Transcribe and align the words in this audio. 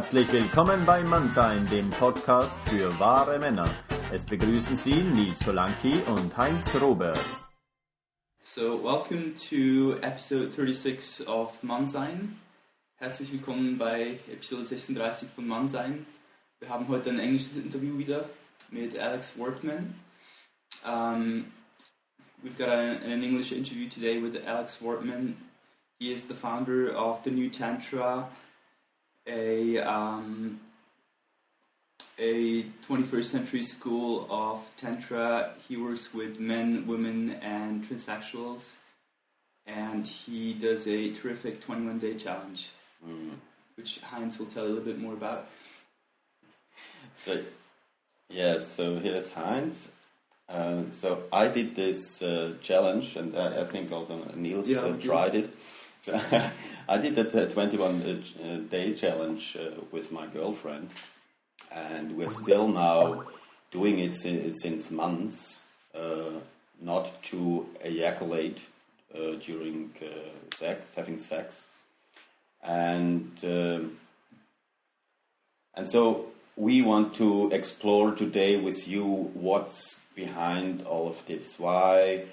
Herzlich 0.00 0.32
willkommen 0.32 0.86
bei 0.86 1.04
Mannsein, 1.04 1.68
dem 1.68 1.90
Podcast 1.90 2.58
für 2.70 2.98
wahre 2.98 3.38
Männer. 3.38 3.70
Es 4.10 4.24
begrüßen 4.24 4.74
Sie 4.74 5.02
Nils 5.02 5.38
Solanki 5.40 6.00
und 6.06 6.34
Heinz 6.38 6.74
Robert. 6.80 7.20
So, 8.42 8.82
welcome 8.82 9.34
to 9.50 9.98
episode 10.00 10.52
36 10.54 11.28
of 11.28 11.62
Mannsein. 11.62 12.40
Herzlich 12.96 13.30
willkommen 13.30 13.76
bei 13.76 14.18
Episode 14.32 14.64
36 14.64 15.28
von 15.28 15.46
Mannsein. 15.46 16.06
Wir 16.60 16.70
haben 16.70 16.88
heute 16.88 17.10
ein 17.10 17.18
englisches 17.18 17.58
Interview 17.58 17.98
wieder 17.98 18.30
mit 18.70 18.98
Alex 18.98 19.36
Wortman. 19.36 19.94
Um, 20.82 21.52
we've 22.42 22.56
got 22.56 22.70
a, 22.70 22.96
an 23.04 23.22
English 23.22 23.52
interview 23.52 23.86
today 23.86 24.18
with 24.18 24.34
Alex 24.46 24.80
Wortman. 24.80 25.36
He 25.98 26.10
is 26.10 26.26
the 26.26 26.34
founder 26.34 26.90
of 26.96 27.22
the 27.22 27.30
New 27.30 27.50
Tantra, 27.50 28.30
a 29.26 29.78
um, 29.78 30.60
a 32.18 32.64
21st 32.88 33.24
century 33.24 33.64
school 33.64 34.26
of 34.30 34.70
tantra. 34.76 35.54
He 35.68 35.76
works 35.76 36.12
with 36.12 36.38
men, 36.38 36.86
women, 36.86 37.30
and 37.42 37.86
transsexuals, 37.88 38.72
and 39.66 40.06
he 40.06 40.52
does 40.54 40.86
a 40.86 41.12
terrific 41.12 41.60
21 41.62 41.98
day 41.98 42.14
challenge, 42.14 42.68
Mm. 43.06 43.30
which 43.76 43.98
Heinz 44.00 44.38
will 44.38 44.46
tell 44.46 44.64
you 44.66 44.68
a 44.68 44.74
little 44.74 44.84
bit 44.92 44.98
more 45.00 45.14
about. 45.14 45.48
So, 47.16 47.42
yes, 48.28 48.66
so 48.68 48.98
here's 48.98 49.32
Heinz. 49.32 49.90
Uh, 50.48 50.82
so 50.92 51.22
I 51.32 51.48
did 51.48 51.76
this 51.76 52.20
uh, 52.22 52.54
challenge, 52.60 53.16
and 53.16 53.36
I, 53.36 53.60
I 53.60 53.64
think 53.64 53.92
also 53.92 54.22
Nils 54.34 54.68
Yeah, 54.68 54.80
uh, 54.80 54.96
tried 54.96 55.34
it. 55.36 55.54
I 56.88 56.96
did 56.98 57.16
that 57.16 57.34
uh, 57.34 57.46
21 57.46 58.02
uh, 58.02 58.44
uh, 58.44 58.56
day 58.70 58.94
challenge 58.94 59.56
uh, 59.58 59.80
with 59.90 60.10
my 60.12 60.26
girlfriend, 60.26 60.90
and 61.70 62.16
we're 62.16 62.30
still 62.30 62.68
now 62.68 63.24
doing 63.70 63.98
it 63.98 64.14
since 64.14 64.90
months, 64.90 65.60
uh, 65.94 66.30
not 66.80 67.22
to 67.24 67.68
ejaculate 67.82 68.60
uh, 69.14 69.32
during 69.40 69.90
uh, 70.02 70.54
sex, 70.54 70.94
having 70.94 71.18
sex, 71.18 71.64
and. 72.62 73.30
Um, 73.42 73.98
and 75.74 75.88
so 75.88 76.26
we 76.56 76.82
want 76.82 77.14
to 77.14 77.50
explore 77.52 78.12
today 78.12 78.56
with 78.56 78.88
you 78.88 79.04
what's 79.34 80.00
behind 80.14 80.82
all 80.82 81.08
of 81.08 81.24
this. 81.26 81.58
Why 81.58 82.24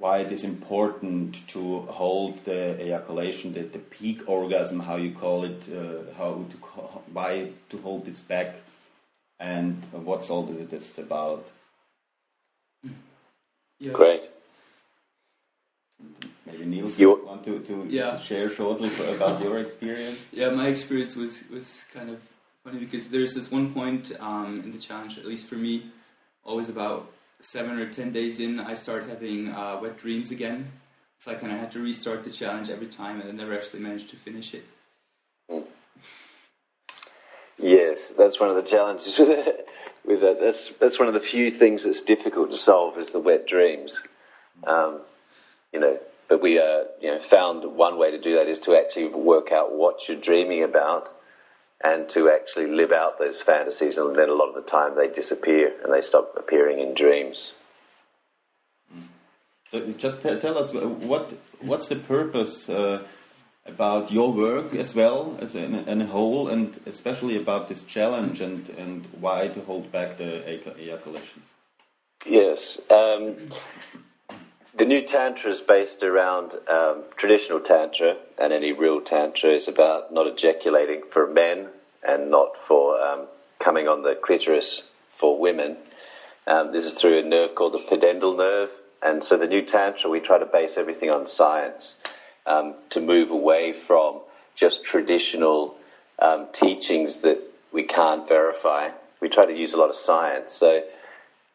why 0.00 0.18
it 0.24 0.32
is 0.32 0.44
important 0.44 1.46
to 1.48 1.80
hold 1.82 2.42
the 2.46 2.60
ejaculation, 2.82 3.52
the, 3.52 3.60
the 3.76 3.78
peak 3.78 4.26
orgasm, 4.26 4.80
how 4.80 4.96
you 4.96 5.12
call 5.12 5.44
it, 5.44 5.68
uh, 5.68 6.10
how 6.16 6.30
to 6.50 6.56
co- 6.62 7.02
why 7.12 7.50
to 7.68 7.76
hold 7.82 8.06
this 8.06 8.20
back, 8.22 8.56
and 9.38 9.74
what's 9.92 10.30
all 10.30 10.44
this 10.44 10.96
about. 10.98 11.44
Yeah. 13.78 13.92
Great. 13.92 14.22
Maybe 16.46 16.64
Neil, 16.64 16.88
You- 16.88 17.18
you 17.20 17.26
want 17.26 17.44
to, 17.44 17.60
to 17.60 17.86
Yeah. 17.88 18.18
share 18.18 18.48
shortly 18.48 18.90
about 19.16 19.42
your 19.42 19.58
experience? 19.64 20.18
Yeah, 20.32 20.48
my 20.50 20.68
experience 20.68 21.14
was, 21.14 21.44
was 21.50 21.84
kind 21.92 22.08
of 22.08 22.18
funny 22.64 22.78
because 22.78 23.08
there's 23.08 23.34
this 23.34 23.50
one 23.50 23.72
point 23.74 24.12
um, 24.18 24.62
in 24.64 24.70
the 24.72 24.78
challenge, 24.78 25.18
at 25.18 25.26
least 25.26 25.46
for 25.46 25.56
me, 25.56 25.90
always 26.42 26.68
about 26.70 27.10
seven 27.40 27.78
or 27.78 27.90
ten 27.90 28.12
days 28.12 28.40
in, 28.40 28.60
I 28.60 28.74
start 28.74 29.08
having 29.08 29.48
uh, 29.48 29.78
wet 29.80 29.98
dreams 29.98 30.30
again. 30.30 30.72
So 31.18 31.30
I 31.30 31.34
kind 31.34 31.52
of 31.52 31.58
had 31.58 31.70
to 31.72 31.80
restart 31.80 32.24
the 32.24 32.30
challenge 32.30 32.70
every 32.70 32.86
time, 32.86 33.20
and 33.20 33.28
I 33.28 33.32
never 33.32 33.52
actually 33.52 33.80
managed 33.80 34.08
to 34.10 34.16
finish 34.16 34.54
it. 34.54 34.64
Yes, 37.58 38.08
that's 38.16 38.40
one 38.40 38.48
of 38.48 38.56
the 38.56 38.62
challenges 38.62 39.18
with 39.18 39.28
it. 39.30 39.66
With 40.04 40.22
that, 40.22 40.40
that's 40.40 40.70
that's 40.74 40.98
one 40.98 41.08
of 41.08 41.14
the 41.14 41.20
few 41.20 41.50
things 41.50 41.84
that's 41.84 42.02
difficult 42.02 42.50
to 42.50 42.56
solve 42.56 42.96
is 42.96 43.10
the 43.10 43.18
wet 43.18 43.46
dreams. 43.46 44.00
Um, 44.64 45.00
you 45.72 45.80
know, 45.80 46.00
but 46.28 46.40
we 46.40 46.58
uh, 46.58 46.84
you 47.00 47.10
know 47.10 47.20
found 47.20 47.64
one 47.76 47.98
way 47.98 48.12
to 48.12 48.18
do 48.18 48.36
that 48.36 48.48
is 48.48 48.60
to 48.60 48.76
actually 48.76 49.08
work 49.08 49.52
out 49.52 49.72
what 49.74 50.08
you're 50.08 50.16
dreaming 50.16 50.62
about, 50.62 51.08
and 51.82 52.08
to 52.10 52.30
actually 52.30 52.66
live 52.66 52.92
out 52.92 53.18
those 53.18 53.40
fantasies, 53.40 53.98
and 53.98 54.16
then 54.16 54.28
a 54.28 54.34
lot 54.34 54.48
of 54.48 54.54
the 54.54 54.70
time 54.70 54.96
they 54.96 55.08
disappear 55.08 55.72
and 55.82 55.92
they 55.92 56.02
stop 56.02 56.34
appearing 56.36 56.80
in 56.80 56.94
dreams. 56.94 57.54
So 59.68 59.86
just 59.92 60.20
tell, 60.20 60.38
tell 60.38 60.58
us 60.58 60.74
uh, 60.74 60.80
what 60.80 61.32
what's 61.60 61.88
the 61.88 61.96
purpose 61.96 62.68
uh, 62.68 63.02
about 63.64 64.10
your 64.10 64.32
work 64.32 64.74
as 64.74 64.94
well 64.94 65.36
as 65.40 65.54
in, 65.54 65.74
in 65.74 66.00
a 66.00 66.06
whole, 66.06 66.48
and 66.48 66.78
especially 66.86 67.36
about 67.36 67.68
this 67.68 67.84
challenge 67.84 68.40
and 68.40 68.68
and 68.70 69.06
why 69.20 69.48
to 69.48 69.60
hold 69.60 69.92
back 69.92 70.18
the 70.18 70.42
ejac- 70.46 70.78
ejaculation. 70.78 71.42
Yes. 72.26 72.80
Um, 72.90 73.36
the 74.74 74.84
new 74.84 75.02
Tantra 75.02 75.50
is 75.50 75.60
based 75.60 76.02
around 76.02 76.54
um, 76.68 77.04
traditional 77.16 77.60
Tantra, 77.60 78.16
and 78.38 78.52
any 78.52 78.72
real 78.72 79.00
Tantra 79.00 79.50
is 79.50 79.68
about 79.68 80.12
not 80.12 80.26
ejaculating 80.28 81.02
for 81.10 81.26
men 81.26 81.68
and 82.06 82.30
not 82.30 82.56
for 82.66 83.00
um, 83.00 83.26
coming 83.58 83.88
on 83.88 84.02
the 84.02 84.14
clitoris 84.14 84.82
for 85.10 85.38
women. 85.38 85.76
Um, 86.46 86.72
this 86.72 86.84
is 86.84 86.94
through 86.94 87.18
a 87.18 87.22
nerve 87.22 87.54
called 87.54 87.72
the 87.72 87.78
pudendal 87.78 88.36
nerve, 88.36 88.70
and 89.02 89.24
so 89.24 89.36
the 89.36 89.48
new 89.48 89.62
Tantra, 89.62 90.08
we 90.08 90.20
try 90.20 90.38
to 90.38 90.46
base 90.46 90.78
everything 90.78 91.10
on 91.10 91.26
science 91.26 91.96
um, 92.46 92.74
to 92.90 93.00
move 93.00 93.30
away 93.30 93.72
from 93.72 94.20
just 94.54 94.84
traditional 94.84 95.76
um, 96.18 96.48
teachings 96.52 97.22
that 97.22 97.40
we 97.72 97.82
can't 97.82 98.28
verify. 98.28 98.90
We 99.20 99.28
try 99.28 99.46
to 99.46 99.56
use 99.56 99.74
a 99.74 99.78
lot 99.78 99.90
of 99.90 99.96
science. 99.96 100.52
So 100.52 100.82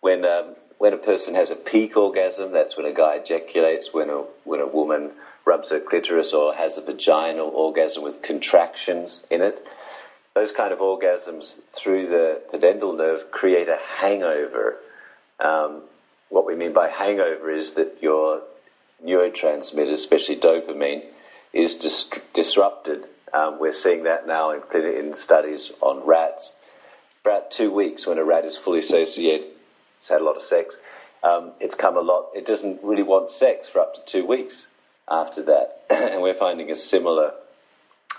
when 0.01 0.25
um, 0.25 0.55
when 0.77 0.93
a 0.93 0.97
person 0.97 1.35
has 1.35 1.51
a 1.51 1.55
peak 1.55 1.95
orgasm, 1.97 2.51
that's 2.51 2.77
when 2.77 2.85
a 2.85 2.93
guy 2.93 3.15
ejaculates. 3.15 3.93
When 3.93 4.09
a 4.09 4.23
when 4.43 4.59
a 4.59 4.67
woman 4.67 5.11
rubs 5.45 5.71
her 5.71 5.79
clitoris 5.79 6.33
or 6.33 6.53
has 6.53 6.77
a 6.77 6.81
vaginal 6.81 7.49
orgasm 7.49 8.03
with 8.03 8.21
contractions 8.21 9.25
in 9.29 9.41
it, 9.41 9.65
those 10.33 10.51
kind 10.51 10.73
of 10.73 10.79
orgasms 10.79 11.55
through 11.69 12.07
the 12.07 12.41
pudendal 12.51 12.97
nerve 12.97 13.31
create 13.31 13.69
a 13.69 13.79
hangover. 13.99 14.77
Um, 15.39 15.81
what 16.29 16.45
we 16.45 16.55
mean 16.55 16.73
by 16.73 16.89
hangover 16.89 17.49
is 17.49 17.73
that 17.73 17.97
your 18.01 18.41
neurotransmitter, 19.03 19.93
especially 19.93 20.37
dopamine, 20.37 21.03
is 21.53 21.75
dis- 21.77 22.09
disrupted. 22.33 23.05
Um, 23.33 23.59
we're 23.59 23.73
seeing 23.73 24.03
that 24.03 24.27
now 24.27 24.51
in, 24.51 24.61
in 24.73 25.15
studies 25.15 25.71
on 25.81 26.05
rats. 26.05 26.61
About 27.23 27.51
two 27.51 27.71
weeks, 27.71 28.05
when 28.05 28.17
a 28.17 28.23
rat 28.23 28.45
is 28.45 28.55
fully 28.55 28.79
associated, 28.79 29.47
it's 30.05 30.11
had 30.11 30.21
a 30.21 30.23
lot 30.23 30.35
of 30.35 30.43
sex, 30.43 30.77
um, 31.23 31.53
it's 31.59 31.73
come 31.73 31.97
a 31.97 32.01
lot. 32.01 32.27
It 32.35 32.45
doesn't 32.45 32.83
really 32.83 33.01
want 33.01 33.31
sex 33.31 33.67
for 33.67 33.79
up 33.79 33.95
to 33.95 34.01
two 34.05 34.23
weeks 34.23 34.67
after 35.09 35.41
that, 35.45 35.81
and 35.89 36.21
we're 36.21 36.35
finding 36.35 36.69
a 36.69 36.75
similar 36.75 37.33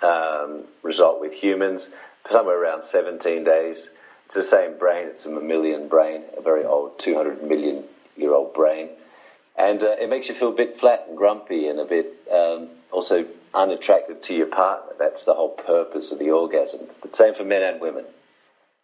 um, 0.02 0.64
result 0.82 1.20
with 1.20 1.32
humans, 1.32 1.88
somewhere 2.28 2.60
around 2.60 2.82
17 2.82 3.44
days. 3.44 3.88
It's 4.24 4.34
the 4.34 4.42
same 4.42 4.78
brain, 4.78 5.06
it's 5.06 5.26
a 5.26 5.30
mammalian 5.30 5.86
brain, 5.86 6.24
a 6.36 6.42
very 6.42 6.64
old 6.64 6.98
200 6.98 7.44
million 7.44 7.84
year 8.16 8.34
old 8.34 8.52
brain. 8.52 8.88
And 9.56 9.80
uh, 9.84 9.94
it 10.00 10.10
makes 10.10 10.28
you 10.28 10.34
feel 10.34 10.48
a 10.48 10.56
bit 10.56 10.76
flat 10.76 11.04
and 11.06 11.16
grumpy 11.16 11.68
and 11.68 11.78
a 11.78 11.84
bit 11.84 12.12
um, 12.32 12.66
also 12.90 13.26
unattracted 13.54 14.24
to 14.24 14.34
your 14.34 14.48
partner. 14.48 14.94
That's 14.98 15.22
the 15.22 15.34
whole 15.34 15.50
purpose 15.50 16.10
of 16.10 16.18
the 16.18 16.32
orgasm. 16.32 16.88
The 17.00 17.16
same 17.16 17.34
for 17.34 17.44
men 17.44 17.62
and 17.62 17.80
women. 17.80 18.06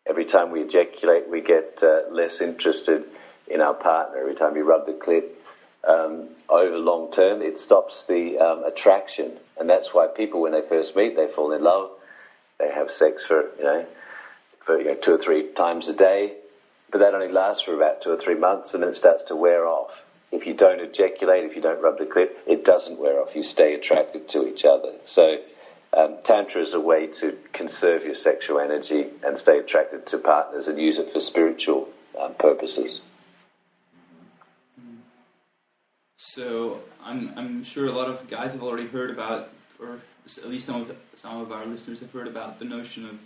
Every 0.06 0.24
time 0.24 0.50
we 0.50 0.62
ejaculate, 0.62 1.28
we 1.28 1.40
get 1.40 1.80
uh, 1.82 2.02
less 2.10 2.40
interested 2.40 3.04
in 3.46 3.60
our 3.60 3.74
partner. 3.74 4.18
Every 4.18 4.34
time 4.34 4.54
we 4.54 4.60
rub 4.60 4.86
the 4.86 4.92
clit, 4.92 5.24
um, 5.84 6.28
over 6.48 6.76
long 6.78 7.12
term, 7.12 7.40
it 7.42 7.58
stops 7.58 8.04
the 8.06 8.38
um, 8.38 8.64
attraction, 8.64 9.38
and 9.58 9.70
that's 9.70 9.94
why 9.94 10.08
people, 10.08 10.40
when 10.40 10.52
they 10.52 10.62
first 10.62 10.96
meet, 10.96 11.16
they 11.16 11.28
fall 11.28 11.52
in 11.52 11.62
love. 11.62 11.90
They 12.58 12.70
have 12.70 12.90
sex 12.90 13.24
for 13.24 13.50
you 13.56 13.64
know, 13.64 13.86
for 14.64 14.78
you 14.78 14.86
know, 14.86 14.94
two 14.94 15.14
or 15.14 15.18
three 15.18 15.52
times 15.52 15.88
a 15.88 15.94
day, 15.94 16.34
but 16.90 16.98
that 16.98 17.14
only 17.14 17.28
lasts 17.28 17.62
for 17.62 17.74
about 17.74 18.02
two 18.02 18.10
or 18.10 18.16
three 18.16 18.36
months, 18.36 18.74
and 18.74 18.82
then 18.82 18.90
it 18.90 18.96
starts 18.96 19.24
to 19.24 19.36
wear 19.36 19.66
off. 19.66 20.04
If 20.30 20.46
you 20.46 20.54
don't 20.54 20.80
ejaculate, 20.80 21.44
if 21.44 21.56
you 21.56 21.62
don't 21.62 21.82
rub 21.82 21.98
the 21.98 22.06
clit, 22.06 22.30
it 22.46 22.64
doesn't 22.64 22.98
wear 22.98 23.20
off. 23.20 23.34
You 23.36 23.42
stay 23.42 23.74
attracted 23.74 24.28
to 24.30 24.48
each 24.48 24.64
other. 24.64 24.94
So. 25.04 25.38
Um, 25.94 26.16
tantra 26.22 26.62
is 26.62 26.72
a 26.72 26.80
way 26.80 27.08
to 27.20 27.38
conserve 27.52 28.04
your 28.04 28.14
sexual 28.14 28.58
energy 28.58 29.08
and 29.22 29.36
stay 29.36 29.58
attracted 29.58 30.06
to 30.06 30.18
partners 30.18 30.68
and 30.68 30.78
use 30.78 30.98
it 30.98 31.10
for 31.10 31.20
spiritual 31.20 31.88
um, 32.18 32.34
purposes. 32.34 33.02
So 36.16 36.80
I'm, 37.04 37.32
I'm 37.36 37.62
sure 37.62 37.88
a 37.88 37.92
lot 37.92 38.08
of 38.08 38.26
guys 38.26 38.52
have 38.52 38.62
already 38.62 38.86
heard 38.86 39.10
about, 39.10 39.50
or 39.78 40.00
at 40.26 40.48
least 40.48 40.64
some 40.64 40.80
of 40.82 40.96
some 41.14 41.42
of 41.42 41.52
our 41.52 41.66
listeners 41.66 42.00
have 42.00 42.10
heard 42.10 42.26
about 42.26 42.58
the 42.58 42.64
notion 42.64 43.04
of 43.06 43.18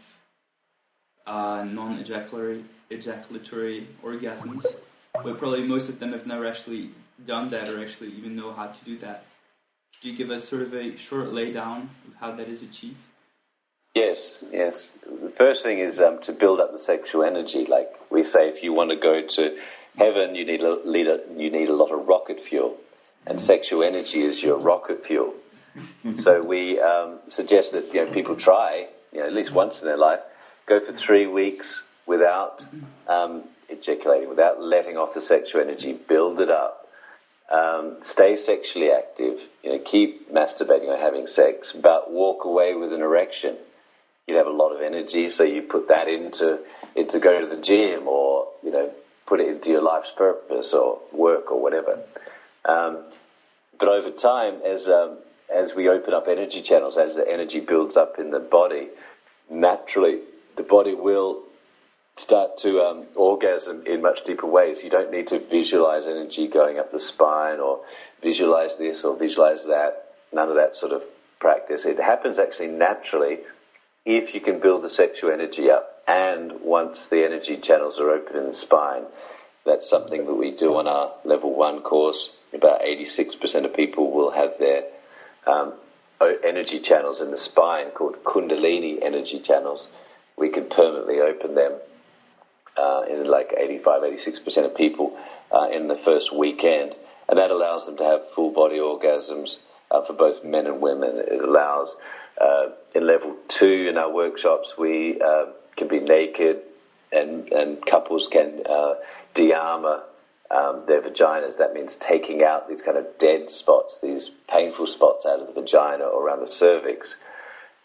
uh, 1.26 1.62
non-ejaculatory 1.64 2.64
ejaculatory 2.90 3.86
orgasms, 4.02 4.64
but 5.12 5.38
probably 5.38 5.62
most 5.62 5.88
of 5.88 6.00
them 6.00 6.12
have 6.12 6.26
never 6.26 6.46
actually 6.46 6.90
done 7.26 7.50
that 7.50 7.68
or 7.68 7.80
actually 7.80 8.08
even 8.08 8.34
know 8.34 8.52
how 8.52 8.66
to 8.66 8.84
do 8.84 8.98
that. 8.98 9.24
Could 10.00 10.10
you 10.10 10.16
give 10.16 10.31
us 10.31 10.48
sort 10.48 10.62
of 10.62 10.75
a 10.75 10.96
short 10.96 11.28
laydown 11.28 11.88
of 12.06 12.14
how 12.20 12.32
that 12.32 12.48
is 12.48 12.62
achieved? 12.62 12.96
Yes, 13.94 14.44
yes. 14.52 14.93
The 15.04 15.31
first 15.31 15.62
thing 15.62 15.78
is 15.78 16.00
um, 16.02 16.20
to 16.22 16.32
build 16.32 16.60
up 16.60 16.70
the 16.72 16.78
sexual 16.78 17.25
energy. 17.25 17.64
Like 17.64 17.90
we 18.10 18.25
say, 18.25 18.50
if 18.50 18.62
you 18.62 18.75
want 18.75 18.90
to 18.90 18.96
go 18.96 19.22
to 19.22 19.58
heaven, 19.96 20.34
you 20.34 20.44
need 20.44 20.60
a, 20.60 21.20
you 21.37 21.50
need 21.50 21.70
a 21.70 21.75
lot 21.75 21.90
of 21.93 22.06
rocket 22.06 22.40
fuel, 22.40 22.76
and 23.26 23.40
sexual 23.40 23.82
energy 23.82 24.20
is 24.20 24.43
your 24.43 24.58
rocket 24.58 25.06
fuel. 25.06 25.32
so 26.14 26.42
we 26.42 26.78
um, 26.78 27.20
suggest 27.28 27.72
that 27.72 27.92
you 27.94 28.04
know 28.04 28.12
people 28.12 28.37
try, 28.37 28.87
you 29.12 29.20
know, 29.20 29.26
at 29.26 29.32
least 29.32 29.52
once 29.52 29.81
in 29.81 29.88
their 29.88 29.96
life, 29.96 30.20
go 30.66 30.78
for 30.78 30.92
three 30.92 31.26
weeks 31.26 31.82
without 32.04 32.62
um, 33.08 33.44
ejaculating, 33.70 34.28
without 34.28 34.60
letting 34.60 34.99
off 34.99 35.14
the 35.14 35.22
sexual 35.22 35.62
energy, 35.62 35.92
build 35.92 36.40
it 36.40 36.50
up. 36.50 36.85
Um, 37.48 37.98
stay 38.02 38.37
sexually 38.37 38.90
active, 38.90 39.40
you 39.62 39.70
know, 39.70 39.78
keep 39.78 40.32
masturbating 40.32 40.88
or 40.88 40.96
having 40.96 41.28
sex, 41.28 41.70
but 41.70 42.10
walk 42.10 42.44
away 42.44 42.75
with 42.75 42.93
an 42.93 43.02
erection 43.02 43.56
you'd 44.26 44.37
have 44.37 44.46
a 44.46 44.50
lot 44.50 44.75
of 44.75 44.82
energy, 44.82 45.28
so 45.28 45.44
you 45.44 45.62
put 45.62 45.88
that 45.88 46.08
into 46.08 46.60
into 46.94 47.19
go 47.19 47.40
to 47.40 47.46
the 47.46 47.60
gym 47.60 48.08
or 48.08 48.48
you 48.62 48.70
know 48.70 48.93
put 49.26 49.40
it 49.40 49.48
into 49.48 49.70
your 49.70 49.82
life's 49.82 50.10
purpose 50.10 50.72
or 50.72 51.00
work 51.12 51.50
or 51.50 51.60
whatever. 51.60 52.00
Um, 52.64 53.04
but 53.78 53.88
over 53.88 54.10
time, 54.10 54.60
as 54.64 54.88
um, 54.88 55.19
as 55.52 55.75
we 55.75 55.88
open 55.88 56.14
up 56.14 56.28
energy 56.28 56.62
channels, 56.62 56.96
as 56.96 57.14
the 57.14 57.31
energy 57.31 57.60
builds 57.60 57.96
up 57.96 58.19
in 58.19 58.31
the 58.31 58.40
body, 58.40 58.88
naturally 59.49 60.20
the 60.56 60.62
body 60.62 60.94
will 60.94 61.42
start 62.16 62.58
to 62.58 62.82
um, 62.82 63.04
orgasm 63.14 63.86
in 63.86 64.00
much 64.00 64.24
deeper 64.24 64.46
ways. 64.46 64.82
You 64.82 64.90
don't 64.90 65.10
need 65.10 65.28
to 65.28 65.38
visualize 65.38 66.06
energy 66.06 66.48
going 66.48 66.78
up 66.78 66.90
the 66.90 66.98
spine 66.98 67.60
or 67.60 67.82
visualize 68.22 68.76
this 68.78 69.04
or 69.04 69.16
visualize 69.16 69.66
that. 69.66 70.14
None 70.32 70.48
of 70.48 70.56
that 70.56 70.76
sort 70.76 70.92
of 70.92 71.04
practice. 71.38 71.84
It 71.84 71.98
happens 71.98 72.38
actually 72.38 72.68
naturally 72.68 73.38
if 74.06 74.34
you 74.34 74.40
can 74.40 74.60
build 74.60 74.82
the 74.82 74.88
sexual 74.88 75.30
energy 75.30 75.70
up 75.70 76.02
and 76.08 76.60
once 76.62 77.08
the 77.08 77.24
energy 77.24 77.58
channels 77.58 77.98
are 77.98 78.10
open 78.10 78.36
in 78.36 78.46
the 78.46 78.54
spine, 78.54 79.04
that's 79.64 79.88
something 79.88 80.24
that 80.26 80.34
we 80.34 80.52
do 80.52 80.76
on 80.76 80.86
our 80.86 81.12
level 81.24 81.52
one 81.52 81.82
course. 81.82 82.34
About 82.54 82.80
86% 82.82 83.64
of 83.64 83.74
people 83.74 84.12
will 84.12 84.30
have 84.30 84.56
their 84.58 84.84
um, 85.46 85.74
energy 86.44 86.78
channels 86.78 87.20
in 87.20 87.30
the 87.30 87.36
spine 87.36 87.90
called 87.90 88.24
Kundalini 88.24 89.02
energy 89.02 89.40
channels. 89.40 89.88
We 90.36 90.48
can 90.48 90.66
permanently 90.66 91.20
open 91.20 91.54
them 91.54 91.72
uh, 92.76 93.02
in 93.08 93.25
like 93.25 93.55
85, 93.56 94.02
86% 94.02 94.64
of 94.64 94.75
people 94.75 95.19
uh, 95.52 95.69
in 95.73 95.88
the 95.88 95.96
first 95.96 96.34
weekend. 96.34 96.94
And 97.28 97.38
that 97.38 97.50
allows 97.50 97.87
them 97.87 97.96
to 97.96 98.05
have 98.05 98.31
full 98.31 98.50
body 98.50 98.78
orgasms 98.78 99.58
uh, 99.90 100.02
for 100.02 100.12
both 100.12 100.44
men 100.44 100.67
and 100.67 100.81
women. 100.81 101.17
It 101.19 101.43
allows 101.43 101.96
uh, 102.40 102.69
in 102.94 103.06
level 103.06 103.37
two 103.49 103.87
in 103.88 103.96
our 103.96 104.11
workshops, 104.11 104.75
we 104.76 105.20
uh, 105.20 105.46
can 105.76 105.88
be 105.88 106.00
naked, 106.00 106.61
and 107.12 107.52
and 107.52 107.84
couples 107.84 108.28
can 108.28 108.62
uh, 108.69 108.94
de-armor 109.34 110.02
um, 110.50 110.84
their 110.87 111.00
vaginas. 111.00 111.58
That 111.58 111.75
means 111.75 111.96
taking 111.96 112.43
out 112.43 112.69
these 112.69 112.82
kind 112.82 112.99
of 112.99 113.19
dead 113.19 113.50
spots, 113.50 114.00
these 114.00 114.31
painful 114.49 114.87
spots 114.87 115.25
out 115.26 115.40
of 115.40 115.46
the 115.46 115.61
vagina 115.61 116.05
or 116.05 116.26
around 116.26 116.40
the 116.40 116.46
cervix, 116.46 117.17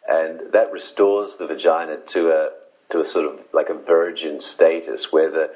and 0.08 0.52
that 0.54 0.72
restores 0.72 1.38
the 1.38 1.48
vagina 1.48 1.98
to 2.08 2.32
a 2.32 2.52
to 2.92 3.02
a 3.02 3.06
sort 3.06 3.26
of 3.26 3.40
like 3.54 3.70
a 3.70 3.74
virgin 3.74 4.40
status 4.40 5.12
where 5.12 5.30
the 5.30 5.52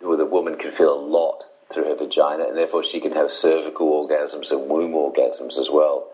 where 0.00 0.16
the 0.16 0.26
woman 0.26 0.56
can 0.58 0.70
feel 0.70 0.94
a 0.94 1.00
lot 1.00 1.44
through 1.72 1.84
her 1.84 1.96
vagina, 1.96 2.48
and 2.48 2.56
therefore 2.56 2.84
she 2.84 3.00
can 3.00 3.12
have 3.12 3.30
cervical 3.30 4.06
orgasms 4.06 4.50
and 4.50 4.68
womb 4.68 4.92
orgasms 4.92 5.58
as 5.58 5.68
well. 5.70 6.08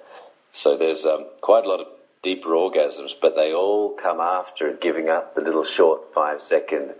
So 0.52 0.76
there's 0.76 1.04
um, 1.04 1.26
quite 1.40 1.64
a 1.64 1.68
lot 1.68 1.80
of 1.80 1.86
deeper 2.22 2.50
orgasms, 2.50 3.12
but 3.20 3.34
they 3.34 3.52
all 3.52 3.90
come 3.90 4.20
after 4.20 4.72
giving 4.72 5.08
up 5.08 5.34
the 5.34 5.40
little 5.40 5.64
short 5.64 6.08
five 6.14 6.42
second 6.42 6.92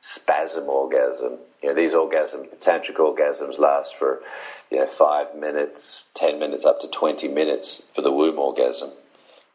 spasm 0.00 0.68
orgasm. 0.68 1.38
You 1.62 1.70
know, 1.70 1.74
these 1.74 1.92
orgasms, 1.92 2.50
the 2.50 2.56
tantric 2.56 2.96
orgasms 2.96 3.58
last 3.58 3.96
for, 3.96 4.20
you 4.70 4.78
know, 4.78 4.86
five 4.86 5.34
minutes, 5.34 6.04
ten 6.14 6.38
minutes, 6.38 6.64
up 6.64 6.80
to 6.82 6.88
20 6.88 7.28
minutes 7.28 7.82
for 7.94 8.02
the 8.02 8.12
womb 8.12 8.38
orgasm. 8.38 8.90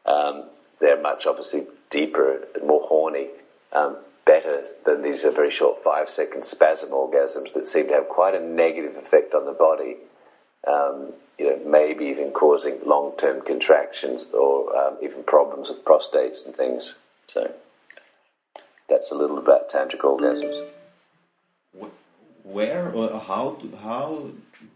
Um, 0.04 0.44
they're 0.80 1.00
much 1.00 1.26
obviously 1.26 1.66
deeper 1.90 2.44
and 2.54 2.66
more 2.66 2.82
horny, 2.82 3.28
um, 3.72 3.96
better 4.24 4.64
than 4.84 5.02
these 5.02 5.24
are 5.24 5.30
very 5.30 5.50
short 5.50 5.76
five 5.76 6.08
second 6.08 6.44
spasm 6.44 6.90
orgasms 6.90 7.54
that 7.54 7.66
seem 7.66 7.88
to 7.88 7.94
have 7.94 8.08
quite 8.08 8.34
a 8.34 8.44
negative 8.44 8.96
effect 8.96 9.34
on 9.34 9.44
the 9.44 9.52
body. 9.52 9.96
Um, 10.66 11.12
you 11.38 11.50
know, 11.50 11.60
maybe 11.66 12.06
even 12.06 12.30
causing 12.30 12.78
long-term 12.86 13.42
contractions 13.42 14.26
or 14.32 14.76
um, 14.76 14.98
even 15.02 15.24
problems 15.24 15.70
with 15.70 15.84
prostates 15.84 16.46
and 16.46 16.54
things. 16.54 16.94
So 17.26 17.52
that's 18.88 19.10
a 19.10 19.14
little 19.14 19.38
about 19.38 19.70
tantric 19.70 20.00
orgasms. 20.00 20.68
Where 22.44 22.90
or 22.90 23.18
how 23.18 23.56
do, 23.60 23.76
how 23.76 24.30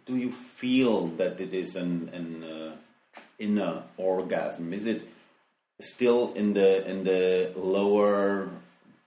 do 0.06 0.16
you 0.16 0.32
feel 0.32 1.08
that 1.18 1.40
it 1.40 1.52
is 1.52 1.76
an, 1.76 2.10
an 2.12 2.44
uh, 2.44 2.76
inner 3.38 3.82
orgasm? 3.96 4.72
Is 4.72 4.86
it 4.86 5.02
still 5.80 6.32
in 6.34 6.54
the 6.54 6.88
in 6.88 7.04
the 7.04 7.52
lower 7.54 8.48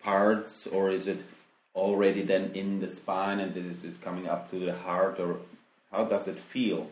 parts, 0.04 0.68
or 0.68 0.90
is 0.90 1.08
it 1.08 1.24
already 1.76 2.22
then 2.22 2.52
in 2.54 2.80
the 2.80 2.88
spine 2.88 3.40
and 3.40 3.54
this 3.54 3.84
is 3.84 3.98
coming 3.98 4.28
up 4.28 4.50
to 4.52 4.60
the 4.60 4.74
heart, 4.74 5.20
or 5.20 5.38
how 5.92 6.06
does 6.06 6.28
it 6.28 6.40
feel? 6.40 6.90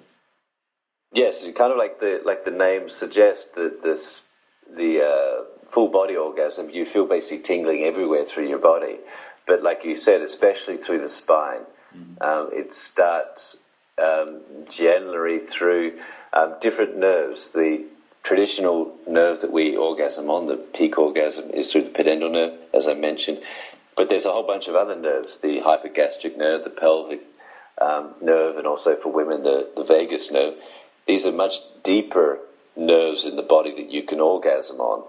Yes, 1.13 1.43
kind 1.55 1.71
of 1.71 1.77
like 1.77 1.99
the 1.99 2.21
like 2.25 2.43
the 2.45 2.51
name 2.51 2.89
suggests 2.89 3.51
that 3.55 3.81
this 3.81 4.23
the 4.75 5.01
uh, 5.01 5.43
full 5.67 5.87
body 5.87 6.15
orgasm, 6.15 6.69
you 6.69 6.85
feel 6.85 7.05
basically 7.05 7.39
tingling 7.39 7.83
everywhere 7.83 8.25
through 8.25 8.47
your 8.49 8.59
body. 8.59 8.97
But 9.45 9.63
like 9.63 9.85
you 9.85 9.95
said, 9.95 10.21
especially 10.21 10.77
through 10.77 10.99
the 10.99 11.09
spine, 11.09 11.61
mm-hmm. 11.95 12.21
um, 12.21 12.49
it 12.51 12.73
starts 12.73 13.57
um, 13.97 14.41
generally 14.69 15.39
through 15.39 15.99
um, 16.33 16.55
different 16.59 16.97
nerves. 16.97 17.51
The 17.51 17.85
traditional 18.27 18.93
nerve 19.07 19.39
that 19.39 19.53
we 19.53 19.77
orgasm 19.77 20.29
on, 20.29 20.47
the 20.47 20.57
peak 20.57 20.97
orgasm, 20.97 21.49
is 21.51 21.71
through 21.71 21.83
the 21.83 21.89
pudendal 21.89 22.29
nerve, 22.29 22.51
as 22.73 22.85
I 22.85 22.93
mentioned. 22.93 23.39
But 23.95 24.09
there's 24.09 24.25
a 24.25 24.31
whole 24.31 24.45
bunch 24.45 24.67
of 24.67 24.75
other 24.75 24.97
nerves: 24.97 25.37
the 25.37 25.61
hypogastric 25.61 26.35
nerve, 26.35 26.65
the 26.65 26.69
pelvic 26.69 27.21
um, 27.79 28.15
nerve, 28.21 28.57
and 28.57 28.67
also 28.67 28.95
for 28.97 29.13
women, 29.13 29.43
the, 29.43 29.69
the 29.77 29.83
vagus 29.83 30.29
nerve. 30.29 30.55
These 31.05 31.25
are 31.25 31.31
much 31.31 31.53
deeper 31.83 32.39
nerves 32.75 33.23
in 33.23 33.37
the 33.37 33.41
body 33.41 33.73
that 33.75 33.91
you 33.91 34.03
can 34.03 34.19
orgasm 34.19 34.81
on. 34.81 35.05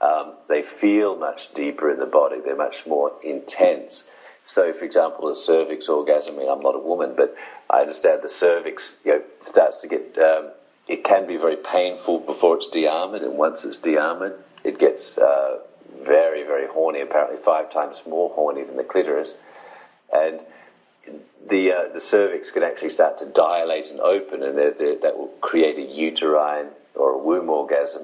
Um, 0.00 0.34
they 0.48 0.62
feel 0.62 1.16
much 1.16 1.52
deeper 1.54 1.90
in 1.90 1.98
the 1.98 2.06
body. 2.06 2.36
They're 2.44 2.56
much 2.56 2.86
more 2.86 3.12
intense. 3.24 4.04
So, 4.44 4.72
for 4.72 4.84
example, 4.84 5.28
a 5.28 5.34
cervix 5.34 5.88
orgasm. 5.88 6.36
I 6.36 6.38
mean, 6.38 6.48
I'm 6.48 6.60
not 6.60 6.76
a 6.76 6.80
woman, 6.80 7.14
but 7.16 7.34
I 7.68 7.80
understand 7.80 8.22
the 8.22 8.28
cervix 8.28 8.96
you 9.04 9.14
know, 9.14 9.22
starts 9.40 9.80
to 9.82 9.88
get. 9.88 10.16
Um, 10.16 10.52
it 10.88 11.04
can 11.04 11.26
be 11.26 11.36
very 11.36 11.56
painful 11.56 12.20
before 12.20 12.56
it's 12.56 12.68
de-armored, 12.68 13.22
and 13.22 13.36
once 13.36 13.64
it's 13.64 13.78
de-armored, 13.78 14.38
it 14.64 14.78
gets 14.78 15.18
uh, 15.18 15.58
very, 16.00 16.42
very 16.42 16.66
horny. 16.66 17.00
Apparently, 17.00 17.38
five 17.38 17.70
times 17.70 18.02
more 18.06 18.30
horny 18.30 18.64
than 18.64 18.76
the 18.76 18.84
clitoris, 18.84 19.34
and 20.12 20.40
the 21.48 21.72
uh, 21.72 21.92
the 21.92 22.00
cervix 22.00 22.50
can 22.50 22.62
actually 22.62 22.90
start 22.90 23.18
to 23.18 23.26
dilate 23.26 23.90
and 23.90 24.00
open, 24.00 24.42
and 24.42 24.56
they're, 24.56 24.72
they're, 24.72 24.98
that 25.00 25.18
will 25.18 25.32
create 25.40 25.78
a 25.78 25.82
uterine 25.82 26.68
or 26.94 27.12
a 27.12 27.18
womb 27.18 27.48
orgasm 27.48 28.02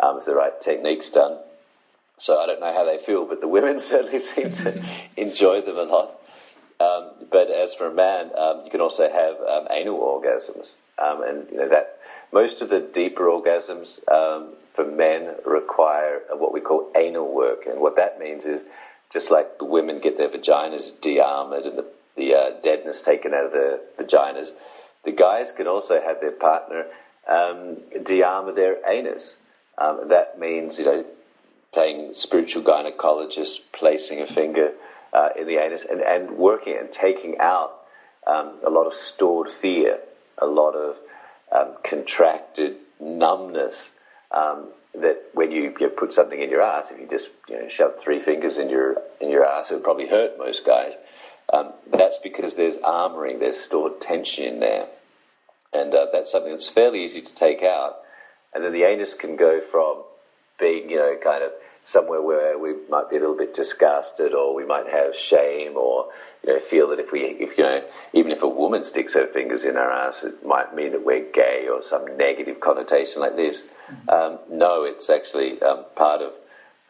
um, 0.00 0.18
if 0.18 0.24
the 0.24 0.34
right 0.34 0.60
technique's 0.60 1.10
done. 1.10 1.38
So 2.18 2.38
I 2.38 2.46
don't 2.46 2.60
know 2.60 2.72
how 2.72 2.84
they 2.84 2.98
feel, 2.98 3.26
but 3.26 3.40
the 3.40 3.48
women 3.48 3.78
certainly 3.78 4.18
seem 4.18 4.52
to 4.52 4.84
enjoy 5.16 5.62
them 5.62 5.76
a 5.76 5.82
lot. 5.82 6.16
Um, 6.80 7.10
but 7.30 7.50
as 7.50 7.74
for 7.74 7.88
a 7.88 7.94
man, 7.94 8.30
um, 8.36 8.62
you 8.64 8.70
can 8.70 8.80
also 8.80 9.10
have 9.10 9.36
um, 9.40 9.68
anal 9.70 9.98
orgasms, 9.98 10.72
um, 10.98 11.22
and 11.22 11.46
you 11.50 11.58
know 11.58 11.68
that 11.68 11.99
most 12.32 12.62
of 12.62 12.68
the 12.68 12.80
deeper 12.80 13.24
orgasms 13.24 14.06
um, 14.08 14.54
for 14.72 14.84
men 14.84 15.34
require 15.44 16.22
what 16.32 16.52
we 16.52 16.60
call 16.60 16.90
anal 16.96 17.32
work, 17.32 17.66
and 17.66 17.80
what 17.80 17.96
that 17.96 18.18
means 18.18 18.46
is 18.46 18.64
just 19.12 19.30
like 19.30 19.58
the 19.58 19.64
women 19.64 20.00
get 20.00 20.16
their 20.16 20.28
vaginas 20.28 20.92
de-armored 21.00 21.66
and 21.66 21.78
the 21.78 21.86
the 22.16 22.34
uh, 22.34 22.50
deadness 22.62 23.02
taken 23.02 23.32
out 23.32 23.46
of 23.46 23.52
their 23.52 23.78
vaginas. 23.98 24.50
The 25.04 25.12
guys 25.12 25.52
can 25.52 25.66
also 25.66 26.00
have 26.00 26.20
their 26.20 26.32
partner 26.32 26.86
um, 27.26 27.78
de-armor 28.04 28.52
their 28.52 28.78
anus. 28.86 29.36
Um, 29.78 30.08
that 30.08 30.38
means, 30.38 30.78
you 30.78 30.84
know, 30.84 31.04
playing 31.72 32.14
spiritual 32.14 32.62
gynecologist, 32.62 33.60
placing 33.72 34.20
a 34.20 34.26
finger 34.26 34.72
uh, 35.12 35.30
in 35.38 35.46
the 35.46 35.56
anus, 35.56 35.86
and, 35.88 36.00
and 36.00 36.32
working 36.36 36.76
and 36.76 36.90
taking 36.90 37.38
out 37.38 37.78
um, 38.26 38.58
a 38.66 38.70
lot 38.70 38.86
of 38.86 38.94
stored 38.94 39.48
fear, 39.48 39.98
a 40.36 40.46
lot 40.46 40.72
of 40.74 40.98
um, 41.52 41.74
contracted 41.82 42.76
numbness. 43.00 43.90
Um, 44.30 44.68
that 44.94 45.22
when 45.34 45.52
you, 45.52 45.74
you, 45.78 45.88
put 45.88 46.12
something 46.12 46.38
in 46.38 46.50
your 46.50 46.62
ass, 46.62 46.90
if 46.90 46.98
you 46.98 47.06
just 47.08 47.28
you 47.48 47.60
know, 47.60 47.68
shove 47.68 47.96
three 47.96 48.18
fingers 48.18 48.58
in 48.58 48.68
your 48.68 49.00
in 49.20 49.30
your 49.30 49.46
ass, 49.46 49.70
it 49.70 49.74
would 49.74 49.84
probably 49.84 50.08
hurt 50.08 50.36
most 50.36 50.64
guys. 50.66 50.94
Um, 51.52 51.72
that's 51.90 52.18
because 52.18 52.54
there's 52.54 52.76
armoring, 52.78 53.40
there's 53.40 53.58
stored 53.58 54.00
tension 54.00 54.44
in 54.44 54.60
there. 54.60 54.86
And 55.72 55.94
uh, 55.94 56.06
that's 56.12 56.32
something 56.32 56.50
that's 56.50 56.68
fairly 56.68 57.04
easy 57.04 57.22
to 57.22 57.34
take 57.34 57.62
out. 57.62 57.96
And 58.52 58.64
then 58.64 58.72
the 58.72 58.84
anus 58.84 59.14
can 59.14 59.36
go 59.36 59.60
from 59.60 60.02
being, 60.58 60.90
you 60.90 60.96
know, 60.96 61.16
kind 61.22 61.44
of 61.44 61.52
somewhere 61.82 62.20
where 62.20 62.58
we 62.58 62.74
might 62.88 63.08
be 63.10 63.16
a 63.16 63.20
little 63.20 63.36
bit 63.36 63.54
disgusted, 63.54 64.34
or 64.34 64.54
we 64.54 64.64
might 64.64 64.88
have 64.88 65.14
shame, 65.14 65.76
or 65.76 66.12
you 66.44 66.52
know, 66.52 66.60
feel 66.60 66.88
that 66.88 66.98
if 66.98 67.12
we, 67.12 67.20
if 67.20 67.58
you 67.58 67.64
know, 67.64 67.82
even 68.12 68.32
if 68.32 68.42
a 68.42 68.48
woman 68.48 68.84
sticks 68.84 69.14
her 69.14 69.26
fingers 69.26 69.64
in 69.64 69.76
our 69.76 69.90
ass, 69.90 70.22
it 70.22 70.44
might 70.44 70.74
mean 70.74 70.92
that 70.92 71.04
we're 71.04 71.20
gay 71.32 71.68
or 71.68 71.82
some 71.82 72.16
negative 72.16 72.60
connotation 72.60 73.20
like 73.20 73.36
this. 73.36 73.66
Um, 74.08 74.38
no, 74.50 74.84
it's 74.84 75.10
actually 75.10 75.60
um, 75.62 75.84
part 75.96 76.22
of, 76.22 76.32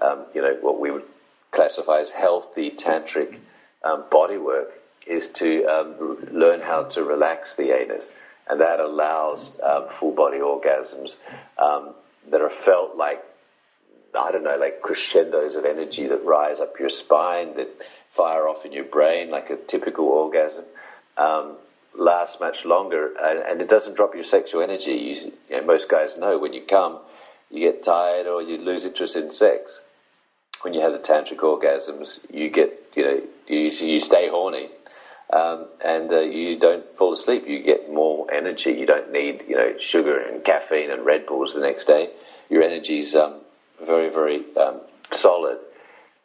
um, 0.01 0.27
you 0.35 0.43
know, 0.43 0.57
what 0.61 0.81
we 0.81 0.91
would 0.91 1.05
classify 1.51 1.99
as 1.99 2.11
healthy 2.11 2.71
tantric 2.71 3.39
um, 3.83 4.05
body 4.11 4.37
work 4.39 4.73
is 5.07 5.31
to 5.31 5.65
um, 5.67 6.29
learn 6.31 6.61
how 6.61 6.85
to 6.85 7.03
relax 7.03 7.57
the 7.57 7.73
anus, 7.77 8.13
and 8.49 8.61
that 8.61 8.81
allows 8.81 9.51
um, 9.63 9.89
full 9.89 10.13
body 10.13 10.39
orgasms 10.39 11.17
that 12.31 12.41
are 12.43 12.51
felt 12.51 12.97
like 12.97 13.25
I 14.19 14.33
don't 14.33 14.45
know, 14.45 14.57
like 14.57 14.81
crescendos 14.81 15.55
of 15.55 15.65
energy 15.65 16.09
that 16.09 16.25
rise 16.25 16.61
up 16.61 16.79
your 16.81 16.89
spine, 16.89 17.55
that 17.57 17.69
fire 18.11 18.49
off 18.49 18.65
in 18.65 18.73
your 18.73 18.85
brain 18.85 19.31
like 19.31 19.51
a 19.51 19.57
typical 19.57 20.07
orgasm, 20.07 20.65
um, 21.17 21.57
lasts 21.97 22.41
much 22.41 22.65
longer, 22.65 23.15
and, 23.21 23.39
and, 23.41 23.61
it 23.61 23.69
doesn't 23.69 23.97
drop 23.97 24.15
your 24.15 24.25
sexual 24.25 24.63
energy. 24.63 24.93
You, 24.93 25.33
you 25.49 25.57
know, 25.61 25.67
most 25.67 25.89
guys 25.89 26.17
know 26.17 26.39
when 26.39 26.53
you 26.53 26.63
come, 26.63 26.99
you 27.51 27.61
get 27.61 27.83
tired 27.83 28.27
or 28.27 28.43
you 28.43 28.59
lose 28.59 28.85
interest 28.85 29.17
in 29.17 29.31
sex. 29.31 29.81
When 30.63 30.75
you 30.75 30.81
have 30.83 30.93
the 30.93 30.99
tantric 30.99 31.39
orgasms, 31.39 32.19
you 32.33 32.51
get, 32.51 32.73
you 32.95 33.05
know, 33.05 33.23
you, 33.47 33.71
you 33.71 34.01
stay 34.01 34.29
horny. 34.29 34.69
Um, 35.33 35.69
and 35.85 36.13
uh, 36.13 36.21
you 36.21 36.59
don't 36.59 36.85
fall 36.97 37.13
asleep. 37.13 37.47
You 37.47 37.63
get 37.63 37.91
more 37.91 38.33
energy. 38.33 38.73
You 38.73 38.85
don't 38.85 39.13
need, 39.13 39.45
you 39.49 39.57
know, 39.57 39.79
sugar 39.79 40.19
and 40.19 40.45
caffeine 40.45 40.91
and 40.91 41.05
Red 41.07 41.27
Bulls 41.27 41.55
the 41.55 41.61
next 41.61 41.85
day. 41.85 42.11
Your 42.49 42.65
energy's 42.65 43.15
um, 43.15 43.41
very, 43.85 44.11
very 44.11 44.45
um, 44.57 44.81
solid. 45.13 45.59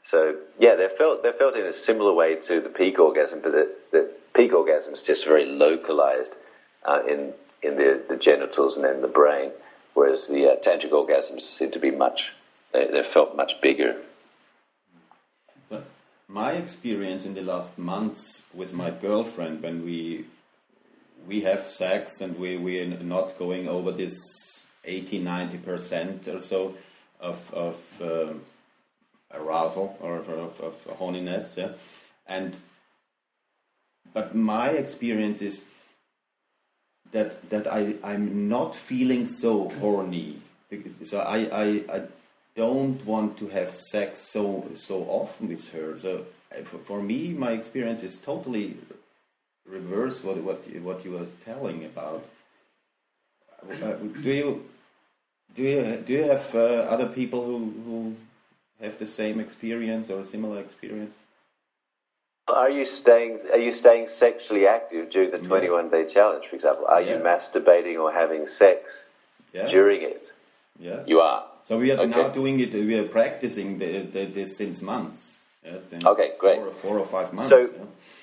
So 0.04 0.38
yeah, 0.60 0.76
they're 0.76 0.90
felt 0.90 1.24
they're 1.24 1.34
felt 1.34 1.56
in 1.56 1.66
a 1.66 1.74
similar 1.74 2.14
way 2.14 2.36
to 2.42 2.62
the 2.62 2.70
peak 2.70 3.00
orgasm, 3.00 3.42
but 3.42 3.52
the, 3.52 3.76
the 3.92 4.12
peak 4.36 4.54
orgasm 4.54 4.94
is 4.94 5.02
just 5.02 5.26
very 5.26 5.46
localized 5.46 6.32
uh, 6.88 7.02
in 7.08 7.34
in 7.64 7.78
the, 7.78 8.04
the 8.08 8.18
genitals 8.18 8.76
and 8.76 8.86
then 8.86 9.02
the 9.02 9.08
brain, 9.08 9.50
whereas 9.96 10.28
the 10.28 10.52
uh, 10.52 10.56
tantric 10.58 10.92
orgasms 10.92 11.42
seem 11.42 11.72
to 11.72 11.80
be 11.80 11.90
much 11.90 12.34
they, 12.72 12.88
they're 12.88 13.04
felt 13.04 13.36
much 13.36 13.60
bigger. 13.62 13.96
So 15.70 15.84
my 16.28 16.52
experience 16.52 17.26
in 17.26 17.34
the 17.34 17.42
last 17.42 17.78
months 17.78 18.44
with 18.54 18.74
my 18.74 18.92
girlfriend 18.92 19.64
when 19.64 19.84
we 19.84 20.26
we 21.28 21.42
have 21.42 21.68
sex 21.68 22.22
and 22.22 22.38
we 22.38 22.58
we're 22.58 22.86
not 22.86 23.40
going 23.40 23.68
over 23.68 23.92
this 23.92 24.14
80 24.84 25.20
90 25.20 25.58
percent 25.58 26.28
or 26.28 26.40
so 26.40 26.76
of 27.19 27.53
of 27.53 27.77
um, 28.01 28.41
arousal 29.34 29.98
or 30.01 30.17
of, 30.17 30.29
of, 30.29 30.62
of 30.62 31.00
horniness, 31.00 31.57
yeah. 31.57 31.74
And 32.27 32.57
but 34.13 34.36
my 34.36 34.69
experience 34.69 35.41
is 35.41 35.63
that 37.12 37.50
that 37.50 37.67
I 37.67 37.95
I'm 38.03 38.48
not 38.48 38.75
feeling 38.75 39.27
so 39.27 39.69
horny. 39.79 40.41
So 41.03 41.19
I 41.19 41.39
I, 41.51 41.65
I 41.98 42.01
don't 42.55 43.05
want 43.05 43.38
to 43.38 43.48
have 43.50 43.75
sex 43.75 44.19
so 44.19 44.69
so 44.74 45.03
often 45.03 45.50
with 45.50 45.69
her. 45.72 45.98
So 45.98 46.25
for, 46.63 46.77
for 46.79 47.01
me, 47.01 47.34
my 47.34 47.51
experience 47.51 48.03
is 48.03 48.17
totally 48.17 48.77
reverse 49.65 50.24
what 50.24 50.38
what 50.43 50.67
you, 50.67 50.81
what 50.81 51.03
you 51.05 51.12
were 51.12 51.27
telling 51.43 51.86
about. 51.86 52.24
Uh, 53.63 53.93
do 54.22 54.31
you 54.31 54.65
do 55.56 55.64
you 55.64 56.04
do 56.06 56.14
you 56.14 56.24
have 56.24 56.54
uh, 56.54 56.86
other 56.94 57.08
people 57.08 57.46
who, 57.46 57.74
who 57.86 58.16
have 58.82 59.00
the 59.00 59.08
same 59.08 59.40
experience 59.40 60.10
or 60.10 60.20
a 60.20 60.26
similar 60.26 60.60
experience? 60.60 61.16
Are 62.48 62.70
you 62.70 62.86
staying? 62.86 63.40
Are 63.52 63.58
you 63.58 63.72
staying 63.72 64.08
sexually 64.08 64.68
active 64.68 65.10
during 65.10 65.32
the 65.32 65.40
twenty-one 65.40 65.90
day 65.90 66.06
challenge? 66.06 66.46
For 66.46 66.56
example, 66.56 66.86
are 66.86 67.02
yes. 67.02 67.18
you 67.18 67.24
masturbating 67.24 68.00
or 68.00 68.12
having 68.12 68.48
sex 68.48 69.04
yes. 69.54 69.72
during 69.72 70.02
it? 70.04 70.22
Yes, 70.80 71.08
you 71.08 71.22
are. 71.22 71.46
So 71.64 71.80
we 71.80 71.92
are 71.92 71.98
okay. 71.98 72.12
now 72.12 72.30
doing 72.30 72.60
it. 72.60 72.74
We 72.74 73.00
are 73.00 73.08
practicing 73.08 73.80
the, 73.80 74.02
the, 74.02 74.26
this 74.26 74.58
since 74.58 74.84
months. 74.84 75.40
Yeah, 75.66 75.78
since 75.90 76.06
okay, 76.06 76.34
great. 76.38 76.60
Four, 76.60 76.72
four, 76.74 77.00
or 77.00 77.06
five 77.08 77.34
months. 77.34 77.50
So, 77.50 77.62
yeah. 77.62 77.68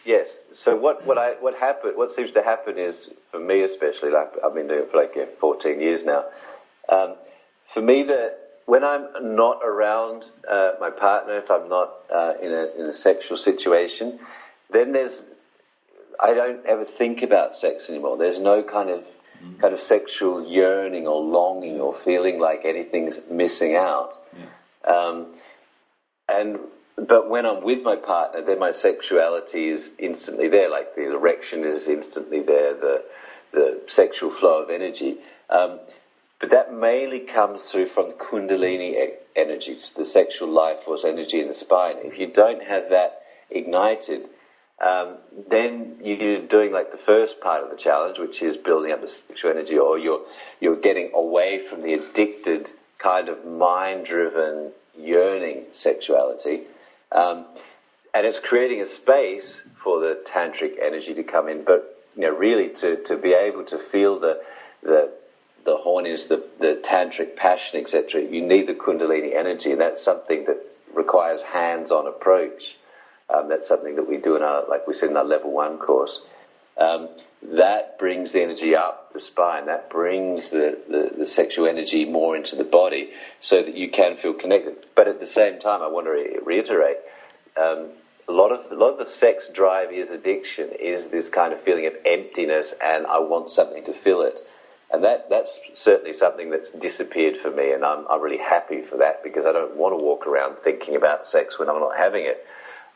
yes. 0.05 0.39
So 0.55 0.77
what 0.77 1.05
what 1.05 1.19
I 1.19 1.31
what 1.41 1.57
happened? 1.57 1.97
What 1.97 2.13
seems 2.13 2.31
to 2.33 2.43
happen 2.43 2.79
is 2.79 3.11
for 3.33 3.41
me 3.41 3.63
especially. 3.63 4.11
Like 4.11 4.35
I've 4.45 4.55
been 4.55 4.69
doing 4.69 4.83
it 4.83 4.91
for 4.93 4.99
like 4.99 5.15
yeah, 5.17 5.25
fourteen 5.41 5.81
years 5.81 6.05
now. 6.05 6.27
Um, 6.89 7.17
for 7.65 7.83
me, 7.83 8.03
the 8.05 8.35
when 8.67 8.85
I'm 8.85 9.37
not 9.37 9.61
around 9.65 10.25
uh, 10.49 10.73
my 10.81 10.91
partner, 10.91 11.39
if 11.39 11.51
I'm 11.51 11.69
not 11.69 11.93
uh, 12.15 12.35
in, 12.41 12.53
a, 12.53 12.81
in 12.81 12.87
a 12.87 12.93
sexual 12.93 13.37
situation, 13.37 14.19
then 14.71 14.93
there's 14.93 15.25
I 16.21 16.35
don't 16.35 16.65
ever 16.67 16.85
think 16.85 17.23
about 17.23 17.55
sex 17.57 17.91
anymore. 17.91 18.17
There's 18.17 18.39
no 18.39 18.63
kind 18.63 18.91
of 18.91 19.01
mm-hmm. 19.01 19.61
kind 19.61 19.75
of 19.75 19.81
sexual 19.81 20.47
yearning 20.47 21.07
or 21.07 21.23
longing 21.23 21.81
or 21.81 21.93
feeling 21.93 22.39
like 22.39 22.65
anything's 22.65 23.21
missing 23.31 23.75
out. 23.75 24.13
Yeah. 24.37 24.93
Um, 24.95 25.27
and 26.29 26.59
but 26.97 27.29
when 27.29 27.47
I'm 27.47 27.63
with 27.63 27.83
my 27.83 27.97
partner, 27.97 28.43
then 28.43 28.59
my 28.59 28.73
sexuality 28.73 29.69
is 29.69 29.91
instantly 29.99 30.49
there. 30.49 30.71
Like 30.71 30.95
the 30.95 31.11
erection 31.11 31.65
is 31.65 31.89
instantly 31.89 32.43
there. 32.43 32.75
The 32.75 33.05
the 33.53 33.81
sexual 33.87 34.31
flow 34.31 34.63
of 34.63 34.71
energy. 34.71 35.17
Um, 35.51 35.81
but 36.43 36.51
that 36.51 36.75
mainly 36.75 37.21
comes 37.21 37.71
through 37.71 37.87
from 37.87 38.15
Kundalini 38.15 39.13
energy, 39.37 39.77
the 39.97 40.05
sexual 40.05 40.49
life 40.49 40.81
force 40.81 41.05
energy 41.05 41.41
in 41.41 41.47
the 41.47 41.55
spine. 41.55 41.99
If 42.03 42.19
you 42.19 42.27
don't 42.27 42.65
have 42.65 42.91
that 42.91 43.23
ignited, 43.49 44.29
um, 44.85 45.19
then 45.49 45.99
you're 46.03 46.41
doing 46.41 46.73
like 46.73 46.91
the 46.91 46.99
first 46.99 47.41
part 47.41 47.63
of 47.63 47.71
the 47.71 47.77
challenge, 47.77 48.19
which 48.19 48.43
is 48.43 48.57
building 48.57 48.91
up 48.91 49.01
the 49.01 49.09
sexual 49.09 49.53
energy, 49.53 49.79
or 49.79 49.97
you're 50.01 50.23
you're 50.61 50.81
getting 50.81 51.13
away 51.15 51.61
from 51.61 51.85
the 51.85 51.95
addicted 51.95 52.69
kind 52.99 53.29
of 53.29 53.47
mind-driven 53.47 54.73
yearning 54.99 55.67
sexuality, 55.71 56.63
um, 57.13 57.47
and 58.13 58.27
it's 58.27 58.41
creating 58.41 58.81
a 58.81 58.87
space 58.87 59.65
for 59.77 60.01
the 60.01 60.21
tantric 60.27 60.73
energy 60.83 61.15
to 61.15 61.23
come 61.23 61.49
in. 61.49 61.63
But 61.63 62.05
you 62.17 62.23
know, 62.23 62.35
really 62.35 62.71
to 62.71 63.01
to 63.05 63.17
be 63.17 63.33
able 63.33 63.63
to 63.67 63.79
feel 63.79 64.19
the 64.19 64.43
the 64.83 65.22
the 65.65 65.77
horniness, 65.77 66.29
the, 66.29 66.45
the 66.59 66.81
tantric 66.85 67.37
passion, 67.37 67.81
etc. 67.81 68.23
You 68.23 68.43
need 68.43 68.67
the 68.67 68.75
kundalini 68.75 69.35
energy, 69.35 69.73
and 69.73 69.81
that's 69.81 70.03
something 70.03 70.45
that 70.47 70.59
requires 70.95 71.43
hands-on 71.43 72.07
approach. 72.07 72.77
Um, 73.31 73.49
that's 73.49 73.69
something 73.69 73.97
that 73.97 74.09
we 74.09 74.19
do 74.19 74.37
in 74.37 74.43
our, 74.43 74.69
like 74.69 74.87
we 74.87 74.95
said 74.95 75.11
in 75.11 75.17
our 75.17 75.25
level 75.25 75.53
one 75.53 75.79
course. 75.79 76.23
Um, 76.77 77.09
that 77.43 77.99
brings 77.99 78.33
the 78.33 78.43
energy 78.43 78.75
up 78.75 79.13
the 79.13 79.21
spine. 79.21 79.67
That 79.67 79.91
brings 79.91 80.51
the, 80.51 80.79
the, 80.89 81.13
the, 81.19 81.27
sexual 81.27 81.67
energy 81.67 82.05
more 82.05 82.37
into 82.37 82.57
the 82.57 82.65
body, 82.65 83.11
so 83.41 83.63
that 83.63 83.77
you 83.77 83.91
can 83.91 84.17
feel 84.17 84.33
connected. 84.33 84.77
But 84.95 85.09
at 85.09 85.21
the 85.21 85.27
same 85.27 85.59
time, 85.59 85.83
I 85.83 85.89
want 85.89 86.07
to 86.07 86.13
re- 86.13 86.39
reiterate. 86.43 86.99
Um, 87.57 87.89
a 88.29 88.33
lot 88.33 88.53
of 88.53 88.71
a 88.71 88.75
lot 88.77 88.93
of 88.93 88.99
the 88.99 89.07
sex 89.07 89.51
drive 89.53 89.91
is 89.91 90.11
addiction. 90.11 90.71
Is 90.79 91.09
this 91.09 91.29
kind 91.29 91.53
of 91.53 91.61
feeling 91.61 91.87
of 91.87 91.95
emptiness, 92.07 92.73
and 92.83 93.07
I 93.07 93.19
want 93.19 93.51
something 93.51 93.85
to 93.85 93.93
fill 93.93 94.23
it. 94.23 94.39
And 94.93 95.05
that, 95.05 95.31
that's 95.31 95.59
certainly 95.75 96.13
something 96.13 96.51
that's 96.51 96.71
disappeared 96.71 97.39
for 97.39 97.51
me, 97.51 97.73
and 97.73 97.83
I'm, 97.83 98.07
I'm 98.11 98.21
really 98.21 98.39
happy 98.39 98.83
for 98.83 98.99
that 98.99 99.23
because 99.25 99.47
I 99.47 99.53
don't 99.53 99.77
want 99.77 99.99
to 99.99 100.05
walk 100.05 100.27
around 100.27 100.59
thinking 100.59 100.97
about 100.97 101.27
sex 101.27 101.59
when 101.59 101.71
I'm 101.71 101.81
not 101.81 101.97
having 101.97 102.27
it. 102.27 102.47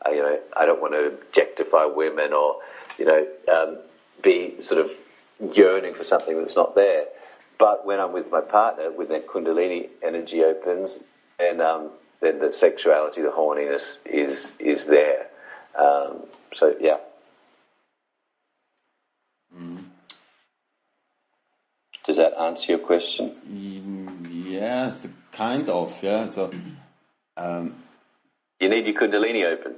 I, 0.05 0.11
you 0.11 0.21
know, 0.21 0.39
I 0.55 0.65
don't 0.65 0.79
want 0.79 0.93
to 0.93 1.07
objectify 1.07 1.85
women 1.85 2.33
or, 2.33 2.57
you 2.99 3.05
know, 3.05 3.27
um, 3.51 3.79
be 4.21 4.61
sort 4.61 4.85
of 4.85 4.91
yearning 5.55 5.95
for 5.95 6.03
something 6.03 6.37
that's 6.37 6.55
not 6.55 6.75
there. 6.75 7.05
But 7.57 7.85
when 7.85 7.99
I'm 7.99 8.13
with 8.13 8.31
my 8.31 8.41
partner, 8.41 8.91
when 8.91 9.09
that 9.09 9.27
Kundalini 9.27 9.89
energy 10.03 10.43
opens, 10.43 10.99
then 11.39 11.61
um, 11.61 11.89
then 12.21 12.39
the 12.39 12.51
sexuality, 12.51 13.23
the 13.23 13.29
horniness 13.31 13.97
is 14.05 14.51
is 14.59 14.85
there. 14.85 15.27
Um, 15.75 16.27
so 16.53 16.75
yeah. 16.79 16.97
Does 22.07 22.15
that 22.15 22.39
answer 22.39 22.71
your 22.71 22.79
question? 22.79 23.35
Mm, 23.45 24.49
yeah, 24.49 24.93
kind 25.33 25.69
of. 25.69 26.01
Yeah. 26.01 26.29
So, 26.29 26.53
um, 27.37 27.75
you 28.61 28.69
need 28.69 28.87
your 28.87 28.95
Kundalini 28.95 29.43
open. 29.43 29.75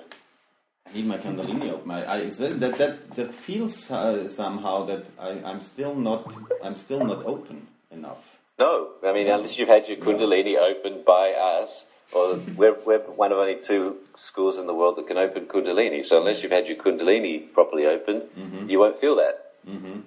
I 0.87 0.93
need 0.93 1.07
my 1.07 1.17
Kundalini 1.17 1.71
open. 1.73 1.89
I, 1.89 2.17
I 2.17 2.29
that 2.29 2.77
that 2.77 3.15
that 3.15 3.33
feels 3.33 3.89
uh, 3.89 4.29
somehow 4.29 4.85
that 4.85 5.07
I, 5.17 5.29
am 5.51 5.61
still 5.61 5.95
not 5.95 6.31
I'm 6.63 6.75
still 6.75 7.03
not 7.03 7.25
open 7.25 7.67
enough. 7.89 8.23
No, 8.59 8.89
I 9.03 9.11
mean 9.11 9.27
unless 9.27 9.57
you've 9.57 9.69
had 9.69 9.87
your 9.87 9.97
Kundalini 9.97 10.53
no. 10.53 10.67
opened 10.69 11.05
by 11.05 11.31
us, 11.31 11.83
or 12.13 12.35
we're, 12.55 12.77
we're 12.85 12.99
one 12.99 13.31
of 13.31 13.39
only 13.39 13.59
two 13.59 13.97
schools 14.13 14.59
in 14.59 14.67
the 14.67 14.75
world 14.75 14.97
that 14.97 15.07
can 15.07 15.17
open 15.17 15.47
Kundalini. 15.47 16.05
So 16.05 16.19
unless 16.19 16.43
you've 16.43 16.51
had 16.51 16.67
your 16.67 16.77
Kundalini 16.77 17.51
properly 17.51 17.87
open, 17.87 18.21
mm-hmm. 18.37 18.69
you 18.69 18.77
won't 18.77 19.01
feel 19.01 19.15
that. 19.15 19.53
Mm-hmm. 19.67 20.01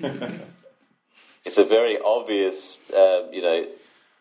it's 1.44 1.58
a 1.58 1.64
very 1.64 1.98
obvious, 1.98 2.78
uh, 2.94 3.30
you 3.30 3.42
know, 3.42 3.66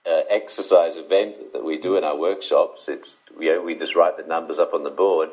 uh, 0.05 0.21
exercise 0.29 0.95
event 0.95 1.53
that 1.53 1.63
we 1.63 1.77
do 1.77 1.97
in 1.97 2.03
our 2.03 2.17
workshops. 2.17 2.87
It's 2.87 3.17
know, 3.53 3.61
we 3.61 3.75
just 3.75 3.95
write 3.95 4.17
the 4.17 4.23
numbers 4.23 4.59
up 4.59 4.73
on 4.73 4.83
the 4.83 4.89
board 4.89 5.29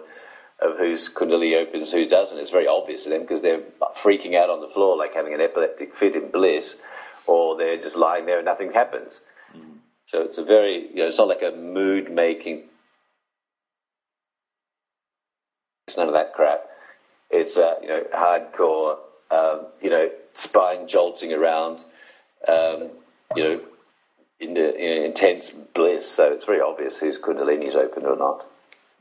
of 0.60 0.76
who's 0.76 1.08
kundalini 1.08 1.56
opens, 1.56 1.92
who 1.92 2.06
doesn't. 2.06 2.38
It's 2.38 2.50
very 2.50 2.66
obvious 2.66 3.04
to 3.04 3.10
them 3.10 3.22
because 3.22 3.42
they're 3.42 3.62
freaking 3.96 4.34
out 4.34 4.50
on 4.50 4.60
the 4.60 4.68
floor 4.68 4.96
like 4.96 5.14
having 5.14 5.34
an 5.34 5.40
epileptic 5.40 5.94
fit 5.94 6.16
in 6.16 6.30
bliss, 6.30 6.76
or 7.26 7.56
they're 7.56 7.76
just 7.76 7.96
lying 7.96 8.26
there 8.26 8.38
and 8.38 8.44
nothing 8.44 8.72
happens. 8.72 9.20
Mm. 9.56 9.78
So 10.06 10.22
it's 10.22 10.38
a 10.38 10.44
very, 10.44 10.88
you 10.88 10.96
know, 10.96 11.06
it's 11.06 11.18
not 11.18 11.28
like 11.28 11.42
a 11.42 11.52
mood 11.52 12.10
making. 12.10 12.64
It's 15.86 15.96
none 15.96 16.08
of 16.08 16.14
that 16.14 16.34
crap. 16.34 16.64
It's 17.30 17.56
uh, 17.56 17.74
you 17.82 17.88
know 17.88 18.04
hardcore, 18.14 18.98
um, 19.30 19.66
you 19.80 19.90
know, 19.90 20.10
spine 20.34 20.88
jolting 20.88 21.32
around, 21.32 21.78
um, 22.46 22.90
you 23.36 23.44
know, 23.44 23.60
in, 24.40 24.54
the, 24.54 24.74
in 24.74 25.04
intense 25.04 25.50
bliss. 25.50 26.10
So 26.10 26.32
it's 26.32 26.44
very 26.44 26.60
obvious 26.60 26.98
whose 26.98 27.18
kundalini 27.18 27.66
is 27.66 27.74
open 27.74 28.04
or 28.04 28.16
not. 28.16 28.46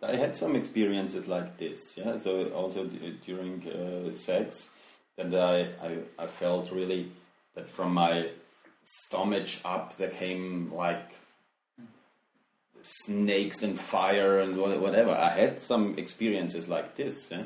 I 0.02 0.16
had 0.16 0.38
some 0.38 0.56
experiences 0.56 1.28
like 1.28 1.58
this, 1.58 1.98
yeah. 1.98 2.18
So 2.18 2.46
also 2.50 2.86
during 3.26 3.68
uh, 3.68 4.14
sex, 4.14 4.70
and 5.18 5.36
I, 5.36 5.70
I, 5.82 5.98
I 6.20 6.28
felt 6.28 6.72
really 6.72 7.12
that 7.56 7.70
from 7.70 7.94
my 7.94 8.30
stomach 8.84 9.48
up 9.66 9.98
there 9.98 10.10
came 10.10 10.72
like 10.74 11.16
snakes 12.82 13.64
and 13.64 13.80
fire 13.80 14.40
and 14.40 14.58
whatever. 14.58 15.12
I 15.12 15.30
had 15.30 15.60
some 15.60 15.98
experiences 15.98 16.68
like 16.68 16.96
this, 16.96 17.30
yeah. 17.32 17.44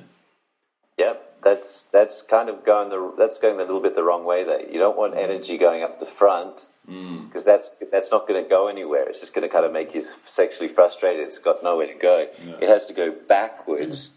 That's 1.43 1.83
that's 1.85 2.21
kind 2.21 2.49
of 2.49 2.63
going 2.65 2.89
the 2.89 3.13
that's 3.17 3.39
going 3.39 3.55
a 3.55 3.63
little 3.63 3.81
bit 3.81 3.95
the 3.95 4.03
wrong 4.03 4.25
way. 4.25 4.43
There, 4.43 4.69
you 4.69 4.79
don't 4.79 4.97
want 4.97 5.15
energy 5.15 5.57
going 5.57 5.83
up 5.83 5.99
the 5.99 6.05
front 6.05 6.65
Mm. 6.89 7.27
because 7.27 7.43
mm. 7.43 7.45
that's 7.45 7.75
that's 7.91 8.11
not 8.11 8.27
going 8.27 8.43
to 8.43 8.49
go 8.49 8.67
anywhere. 8.67 9.07
It's 9.07 9.19
just 9.19 9.35
going 9.35 9.47
to 9.47 9.53
kind 9.53 9.65
of 9.65 9.71
make 9.71 9.93
you 9.93 10.03
sexually 10.25 10.67
frustrated. 10.67 11.25
It's 11.25 11.37
got 11.37 11.63
nowhere 11.63 11.87
to 11.87 11.93
go. 11.93 12.27
Yeah. 12.43 12.55
It 12.59 12.69
has 12.69 12.87
to 12.87 12.93
go 12.93 13.11
backwards, 13.11 14.11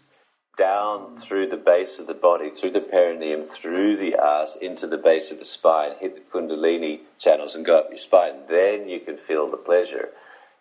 down 0.57 1.15
through 1.19 1.47
the 1.47 1.57
base 1.57 1.99
of 1.99 2.07
the 2.07 2.13
body, 2.13 2.49
through 2.49 2.71
the 2.71 2.81
perineum, 2.81 3.43
through 3.43 3.97
the 3.97 4.15
ass, 4.15 4.55
into 4.59 4.87
the 4.87 4.97
base 4.97 5.31
of 5.31 5.39
the 5.39 5.45
spine, 5.45 5.91
hit 5.99 6.15
the 6.15 6.21
kundalini 6.21 7.01
channels, 7.19 7.55
and 7.55 7.65
go 7.65 7.77
up 7.77 7.89
your 7.89 7.99
spine. 7.99 8.33
Then 8.49 8.89
you 8.89 8.99
can 8.99 9.17
feel 9.17 9.51
the 9.51 9.57
pleasure. 9.57 10.09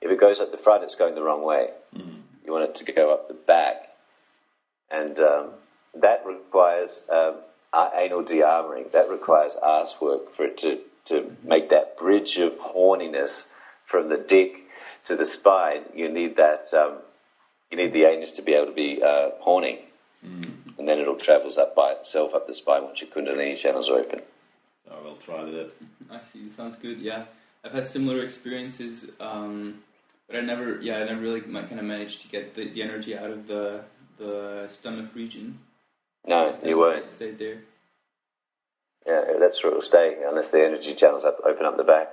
If 0.00 0.10
it 0.10 0.20
goes 0.20 0.40
up 0.40 0.50
the 0.50 0.58
front, 0.58 0.84
it's 0.84 0.96
going 0.96 1.14
the 1.14 1.22
wrong 1.22 1.42
way. 1.42 1.70
Mm. 1.96 2.20
You 2.44 2.52
want 2.52 2.64
it 2.64 2.74
to 2.84 2.92
go 2.92 3.14
up 3.14 3.28
the 3.28 3.34
back, 3.34 3.88
and 4.90 5.18
um, 5.20 5.50
that 6.00 6.24
requires 6.26 7.04
um, 7.10 7.36
anal 7.96 8.22
de-armoring. 8.22 8.92
That 8.92 9.10
requires 9.10 9.56
ass 9.62 9.96
work 10.00 10.30
for 10.30 10.44
it 10.46 10.58
to 10.58 10.80
to 11.06 11.36
make 11.42 11.68
that 11.70 11.98
bridge 11.98 12.38
of 12.38 12.58
horniness 12.58 13.46
from 13.84 14.08
the 14.08 14.16
dick 14.16 14.64
to 15.06 15.16
the 15.16 15.26
spine, 15.26 15.82
you 15.94 16.08
need 16.08 16.36
that. 16.36 16.72
Um, 16.72 16.98
you 17.70 17.76
need 17.76 17.92
the 17.92 18.04
anus 18.04 18.32
to 18.32 18.42
be 18.42 18.54
able 18.54 18.66
to 18.66 18.72
be 18.72 19.02
uh, 19.02 19.30
horny, 19.40 19.84
mm. 20.24 20.78
and 20.78 20.88
then 20.88 20.98
it 20.98 21.08
all 21.08 21.16
travels 21.16 21.58
up 21.58 21.74
by 21.74 21.92
itself 21.92 22.34
up 22.34 22.46
the 22.46 22.54
spine 22.54 22.84
once 22.84 23.00
your 23.00 23.10
kundalini 23.10 23.56
channels 23.56 23.88
are 23.88 23.98
open. 23.98 24.20
I 24.90 25.00
will 25.00 25.16
try 25.16 25.44
that. 25.44 25.72
I 26.10 26.20
see. 26.32 26.48
Sounds 26.48 26.76
good. 26.76 27.00
Yeah, 27.00 27.24
I've 27.64 27.72
had 27.72 27.86
similar 27.86 28.22
experiences, 28.22 29.06
um, 29.18 29.82
but 30.26 30.36
I 30.36 30.40
never, 30.40 30.80
yeah, 30.80 30.98
I 30.98 31.04
never 31.04 31.20
really 31.20 31.40
kind 31.40 31.78
of 31.78 31.84
managed 31.84 32.22
to 32.22 32.28
get 32.28 32.54
the, 32.54 32.68
the 32.68 32.82
energy 32.82 33.16
out 33.16 33.30
of 33.30 33.46
the 33.46 33.82
the 34.18 34.66
stomach 34.68 35.14
region. 35.14 35.58
No, 36.26 36.56
you 36.64 36.78
won't. 36.78 37.10
Stay 37.10 37.32
there. 37.32 37.58
Yeah, 39.06 39.34
that's 39.38 39.62
where 39.62 39.70
it'll 39.70 39.82
stay 39.82 40.16
unless 40.26 40.50
the 40.50 40.64
energy 40.64 40.94
channels 40.94 41.24
up, 41.24 41.38
open 41.44 41.66
up 41.66 41.76
the 41.76 41.84
back. 41.84 42.08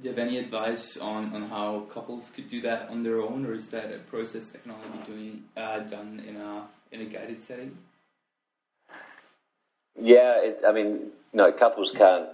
Do 0.00 0.08
you 0.08 0.14
have 0.14 0.18
any 0.18 0.38
advice 0.38 0.96
on, 0.96 1.32
on 1.32 1.48
how 1.48 1.86
couples 1.92 2.30
could 2.34 2.50
do 2.50 2.60
that 2.62 2.88
on 2.88 3.04
their 3.04 3.20
own, 3.20 3.46
or 3.46 3.54
is 3.54 3.68
that 3.68 3.92
a 3.92 3.98
process 3.98 4.46
that 4.46 4.62
can 4.64 4.72
only 4.72 4.88
be 4.98 5.04
doing, 5.04 5.44
uh, 5.56 5.78
done 5.80 6.24
in 6.26 6.36
a 6.36 6.66
in 6.90 7.02
a 7.02 7.04
guided 7.04 7.42
setting? 7.42 7.78
Yeah, 10.00 10.40
it, 10.42 10.62
I 10.66 10.72
mean, 10.72 11.12
no, 11.32 11.52
couples 11.52 11.92
can't 11.92 12.28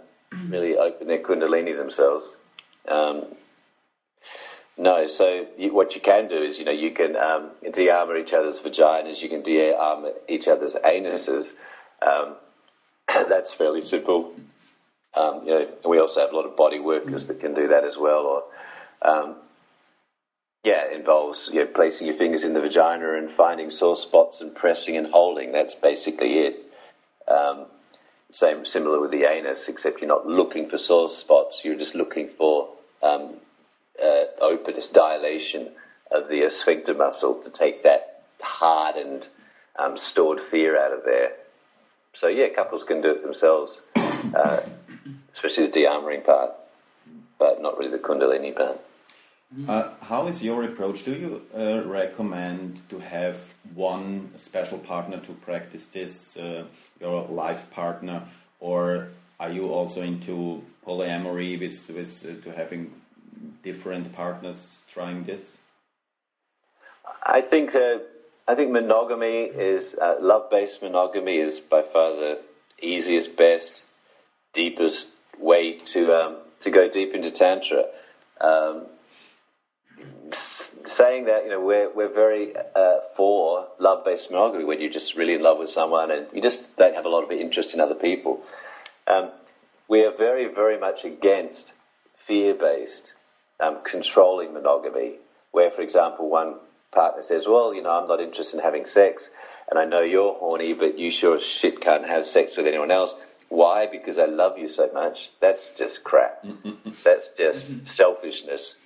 really 0.48 0.78
open 0.78 1.08
their 1.08 1.18
kundalini 1.18 1.76
themselves. 1.76 2.32
Um, 2.86 3.26
no, 4.78 5.06
so 5.08 5.46
you, 5.58 5.74
what 5.74 5.94
you 5.96 6.00
can 6.00 6.28
do 6.28 6.36
is, 6.36 6.58
you 6.58 6.64
know, 6.64 6.72
you 6.72 6.92
can 6.92 7.16
um, 7.16 7.50
de-armor 7.72 8.16
each 8.16 8.32
other's 8.32 8.60
vaginas, 8.60 9.20
you 9.20 9.28
can 9.28 9.42
de-armor 9.42 10.12
each 10.28 10.46
other's 10.46 10.74
anuses, 10.74 11.52
um, 12.00 12.36
that's 13.08 13.52
fairly 13.52 13.82
simple. 13.82 14.32
Um, 15.16 15.42
you 15.44 15.50
know, 15.50 15.68
we 15.84 15.98
also 15.98 16.20
have 16.20 16.32
a 16.32 16.36
lot 16.36 16.46
of 16.46 16.56
body 16.56 16.78
workers 16.78 17.26
that 17.26 17.40
can 17.40 17.54
do 17.54 17.68
that 17.68 17.84
as 17.84 17.96
well. 17.96 18.24
Or, 18.24 18.44
um, 19.02 19.36
yeah, 20.62 20.86
it 20.86 20.92
involves 21.00 21.48
you 21.52 21.60
know, 21.60 21.66
placing 21.66 22.06
your 22.06 22.16
fingers 22.16 22.44
in 22.44 22.52
the 22.52 22.60
vagina 22.60 23.14
and 23.14 23.30
finding 23.30 23.70
sore 23.70 23.96
spots 23.96 24.40
and 24.40 24.54
pressing 24.54 24.96
and 24.96 25.08
holding. 25.08 25.52
That's 25.52 25.74
basically 25.74 26.38
it. 26.40 26.72
Um, 27.26 27.66
same, 28.30 28.66
similar 28.66 29.00
with 29.00 29.10
the 29.10 29.24
anus, 29.24 29.68
except 29.68 30.00
you're 30.00 30.08
not 30.08 30.26
looking 30.26 30.68
for 30.68 30.78
sore 30.78 31.08
spots. 31.08 31.62
You're 31.64 31.78
just 31.78 31.94
looking 31.94 32.28
for 32.28 32.68
um, 33.02 33.36
uh, 34.02 34.24
openness, 34.40 34.88
dilation 34.88 35.68
of 36.10 36.28
the 36.28 36.48
sphincter 36.50 36.94
muscle 36.94 37.42
to 37.42 37.50
take 37.50 37.82
that 37.82 38.22
hardened, 38.40 39.26
um, 39.78 39.98
stored 39.98 40.40
fear 40.40 40.78
out 40.78 40.92
of 40.92 41.04
there. 41.04 41.32
So 42.14 42.28
yeah, 42.28 42.48
couples 42.48 42.84
can 42.84 43.00
do 43.00 43.10
it 43.10 43.22
themselves, 43.22 43.82
uh, 43.96 44.60
especially 45.32 45.66
the 45.66 45.72
de-armoring 45.72 46.24
part, 46.24 46.52
but 47.38 47.62
not 47.62 47.78
really 47.78 47.92
the 47.92 47.98
kundalini 47.98 48.54
part. 48.54 48.80
Uh, 49.66 49.90
how 50.02 50.26
is 50.26 50.42
your 50.42 50.64
approach? 50.64 51.04
Do 51.04 51.12
you 51.12 51.42
uh, 51.56 51.82
recommend 51.88 52.86
to 52.90 52.98
have 52.98 53.36
one 53.74 54.30
special 54.36 54.78
partner 54.78 55.18
to 55.20 55.32
practice 55.32 55.86
this, 55.86 56.36
uh, 56.36 56.64
your 57.00 57.26
life 57.28 57.70
partner, 57.70 58.24
or 58.60 59.08
are 59.40 59.50
you 59.50 59.62
also 59.72 60.02
into 60.02 60.62
polyamory 60.86 61.58
with, 61.58 61.90
with 61.96 62.26
uh, 62.26 62.44
to 62.44 62.54
having 62.54 62.92
different 63.62 64.12
partners 64.14 64.78
trying 64.92 65.24
this? 65.24 65.56
I 67.22 67.40
think 67.40 67.72
that 67.72 68.06
I 68.46 68.54
think 68.54 68.70
monogamy 68.70 69.44
is 69.44 69.94
uh, 69.94 70.16
love-based 70.20 70.82
monogamy 70.82 71.36
is 71.36 71.60
by 71.60 71.82
far 71.82 72.12
the 72.12 72.40
easiest, 72.80 73.36
best, 73.36 73.82
deepest 74.54 75.08
way 75.38 75.78
to 75.78 76.14
um, 76.14 76.36
to 76.60 76.70
go 76.70 76.88
deep 76.88 77.14
into 77.14 77.30
tantra. 77.30 77.84
Um, 78.40 78.86
saying 80.32 81.26
that 81.26 81.44
you 81.44 81.50
know 81.50 81.60
we're 81.60 81.92
we're 81.94 82.12
very 82.12 82.54
uh, 82.56 83.00
for 83.16 83.68
love-based 83.78 84.30
monogamy 84.30 84.64
when 84.64 84.80
you're 84.80 84.90
just 84.90 85.16
really 85.16 85.34
in 85.34 85.42
love 85.42 85.58
with 85.58 85.70
someone 85.70 86.10
and 86.10 86.26
you 86.32 86.42
just 86.42 86.76
don't 86.76 86.94
have 86.94 87.06
a 87.06 87.08
lot 87.08 87.24
of 87.24 87.30
interest 87.30 87.74
in 87.74 87.80
other 87.80 87.94
people. 87.94 88.42
Um, 89.06 89.30
we 89.88 90.04
are 90.04 90.12
very 90.12 90.46
very 90.46 90.78
much 90.78 91.04
against 91.04 91.74
fear-based, 92.16 93.14
um, 93.60 93.78
controlling 93.84 94.52
monogamy, 94.52 95.16
where, 95.50 95.70
for 95.70 95.82
example, 95.82 96.28
one 96.28 96.56
partner 96.92 97.22
says, 97.22 97.46
well, 97.46 97.74
you 97.74 97.82
know, 97.82 97.90
I'm 97.90 98.08
not 98.08 98.20
interested 98.20 98.58
in 98.58 98.62
having 98.62 98.84
sex, 98.84 99.30
and 99.70 99.78
I 99.78 99.84
know 99.84 100.00
you're 100.00 100.34
horny, 100.34 100.72
but 100.72 100.98
you 100.98 101.10
sure 101.10 101.36
as 101.36 101.44
shit 101.44 101.80
can't 101.80 102.06
have 102.06 102.24
sex 102.24 102.56
with 102.56 102.66
anyone 102.66 102.90
else. 102.90 103.14
Why? 103.48 103.86
Because 103.86 104.18
I 104.18 104.26
love 104.26 104.58
you 104.58 104.68
so 104.68 104.90
much. 104.92 105.30
That's 105.40 105.70
just 105.70 106.04
crap. 106.04 106.44
That's 107.04 107.30
just 107.30 107.66
selfishness. 107.88 108.76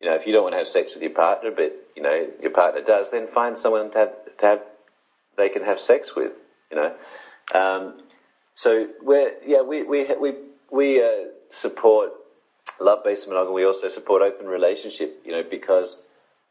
You 0.00 0.10
know, 0.10 0.16
if 0.16 0.26
you 0.26 0.32
don't 0.32 0.42
want 0.42 0.54
to 0.54 0.58
have 0.58 0.68
sex 0.68 0.94
with 0.94 1.02
your 1.02 1.12
partner, 1.12 1.50
but 1.50 1.74
you 1.96 2.02
know 2.02 2.28
your 2.40 2.50
partner 2.50 2.82
does, 2.82 3.10
then 3.10 3.26
find 3.26 3.56
someone 3.56 3.90
to 3.92 3.98
have, 3.98 4.36
to 4.38 4.46
have 4.46 4.62
they 5.36 5.48
can 5.48 5.62
have 5.62 5.80
sex 5.80 6.14
with. 6.14 6.42
You 6.70 6.76
know, 6.76 6.94
um, 7.54 8.02
so 8.54 8.88
we're 9.00 9.32
yeah 9.46 9.62
we 9.62 9.82
we 9.82 10.12
we 10.14 10.34
we 10.70 11.02
uh, 11.02 11.28
support 11.50 12.12
love-based 12.82 13.28
monogamy. 13.28 13.54
We 13.54 13.66
also 13.66 13.88
support 13.88 14.22
open 14.22 14.46
relationship. 14.46 15.22
You 15.24 15.32
know, 15.32 15.42
because 15.48 15.96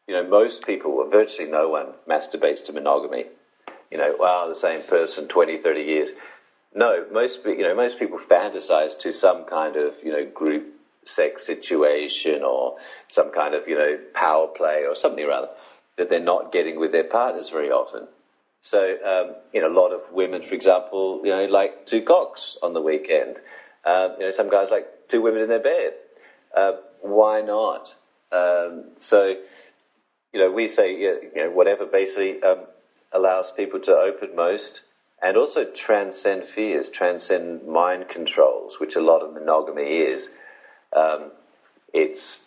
you 0.07 0.15
know, 0.15 0.27
most 0.27 0.65
people, 0.65 1.07
virtually 1.09 1.49
no 1.49 1.69
one, 1.69 1.87
masturbates 2.07 2.65
to 2.65 2.73
monogamy. 2.73 3.25
You 3.89 3.97
know, 3.97 4.15
wow, 4.17 4.47
the 4.47 4.55
same 4.55 4.81
person 4.83 5.27
20, 5.27 5.57
30 5.57 5.81
years. 5.81 6.09
No, 6.73 7.05
most 7.11 7.45
you 7.45 7.63
know, 7.63 7.75
most 7.75 7.99
people 7.99 8.19
fantasize 8.19 8.97
to 8.99 9.11
some 9.11 9.45
kind 9.45 9.75
of 9.75 9.93
you 10.03 10.11
know 10.11 10.25
group 10.25 10.67
sex 11.03 11.45
situation 11.45 12.43
or 12.43 12.77
some 13.07 13.31
kind 13.31 13.55
of 13.55 13.67
you 13.67 13.77
know 13.77 13.99
power 14.13 14.47
play 14.47 14.85
or 14.87 14.95
something 14.95 15.25
or 15.25 15.31
other 15.31 15.49
that 15.97 16.09
they're 16.09 16.19
not 16.19 16.51
getting 16.51 16.79
with 16.79 16.91
their 16.91 17.03
partners 17.03 17.49
very 17.49 17.69
often. 17.69 18.07
So, 18.61 18.79
um, 19.03 19.35
you 19.53 19.61
know, 19.61 19.69
a 19.69 19.77
lot 19.77 19.91
of 19.91 20.11
women, 20.11 20.43
for 20.43 20.53
example, 20.55 21.21
you 21.23 21.31
know, 21.31 21.45
like 21.45 21.85
two 21.85 22.01
cocks 22.01 22.57
on 22.61 22.73
the 22.73 22.81
weekend. 22.81 23.37
Um, 23.85 24.15
you 24.19 24.25
know, 24.25 24.31
some 24.31 24.49
guys 24.49 24.69
like 24.69 24.87
two 25.09 25.21
women 25.21 25.41
in 25.41 25.49
their 25.49 25.59
bed. 25.59 25.93
Uh, 26.55 26.73
why 27.01 27.41
not? 27.41 27.95
Um, 28.31 28.85
so, 28.99 29.35
you 30.33 30.39
know, 30.41 30.51
we 30.51 30.67
say, 30.67 30.97
you 30.99 31.31
know, 31.35 31.51
whatever 31.51 31.85
basically 31.85 32.41
um, 32.43 32.65
allows 33.13 33.51
people 33.51 33.79
to 33.81 33.95
open 33.95 34.35
most 34.35 34.81
and 35.21 35.37
also 35.37 35.65
transcend 35.65 36.45
fears, 36.45 36.89
transcend 36.89 37.67
mind 37.67 38.09
controls, 38.09 38.79
which 38.79 38.95
a 38.95 39.01
lot 39.01 39.23
of 39.23 39.33
monogamy 39.33 39.99
is. 39.99 40.29
um, 40.95 41.31
it's 41.93 42.45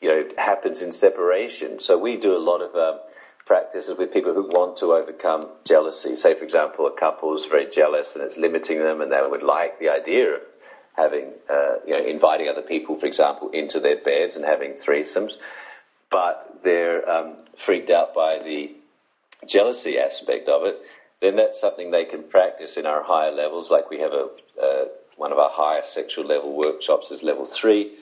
you 0.00 0.08
know 0.08 0.18
it 0.18 0.38
happens 0.38 0.82
in 0.82 0.92
separation. 0.92 1.80
So 1.80 1.98
we 1.98 2.16
do 2.16 2.36
a 2.36 2.40
lot 2.40 2.62
of 2.62 2.74
um, 2.76 3.00
practices 3.46 3.96
with 3.98 4.12
people 4.12 4.34
who 4.34 4.48
want 4.48 4.78
to 4.78 4.94
overcome 4.94 5.42
jealousy. 5.66 6.16
Say, 6.16 6.34
for 6.34 6.44
example, 6.44 6.86
a 6.86 6.92
couple 6.92 7.34
is 7.34 7.46
very 7.46 7.68
jealous 7.70 8.16
and 8.16 8.24
it's 8.24 8.38
limiting 8.38 8.80
them, 8.80 9.00
and 9.00 9.12
they 9.12 9.20
would 9.22 9.42
like 9.44 9.78
the 9.80 9.90
idea 9.90 10.36
of 10.36 10.42
having 10.96 11.32
uh, 11.50 11.76
you 11.86 11.94
know 11.94 12.04
inviting 12.04 12.48
other 12.48 12.62
people, 12.62 12.96
for 12.96 13.06
example, 13.06 13.50
into 13.50 13.80
their 13.80 13.96
beds 13.96 14.36
and 14.36 14.44
having 14.44 14.72
threesomes, 14.74 15.32
but 16.10 16.60
they're 16.62 17.08
um, 17.08 17.36
freaked 17.56 17.90
out 17.90 18.14
by 18.14 18.38
the 18.38 18.72
jealousy 19.46 19.98
aspect 19.98 20.48
of 20.48 20.64
it. 20.64 20.76
Then 21.20 21.36
that's 21.36 21.60
something 21.60 21.90
they 21.90 22.04
can 22.04 22.24
practice 22.24 22.76
in 22.76 22.86
our 22.86 23.02
higher 23.02 23.30
levels, 23.30 23.70
like 23.70 23.90
we 23.90 24.00
have 24.00 24.12
a 24.12 24.28
uh, 24.60 24.84
one 25.16 25.32
of 25.32 25.38
our 25.38 25.50
higher 25.50 25.82
sexual 25.82 26.24
level 26.24 26.52
workshops 26.52 27.10
is 27.10 27.22
level 27.22 27.44
three. 27.44 27.92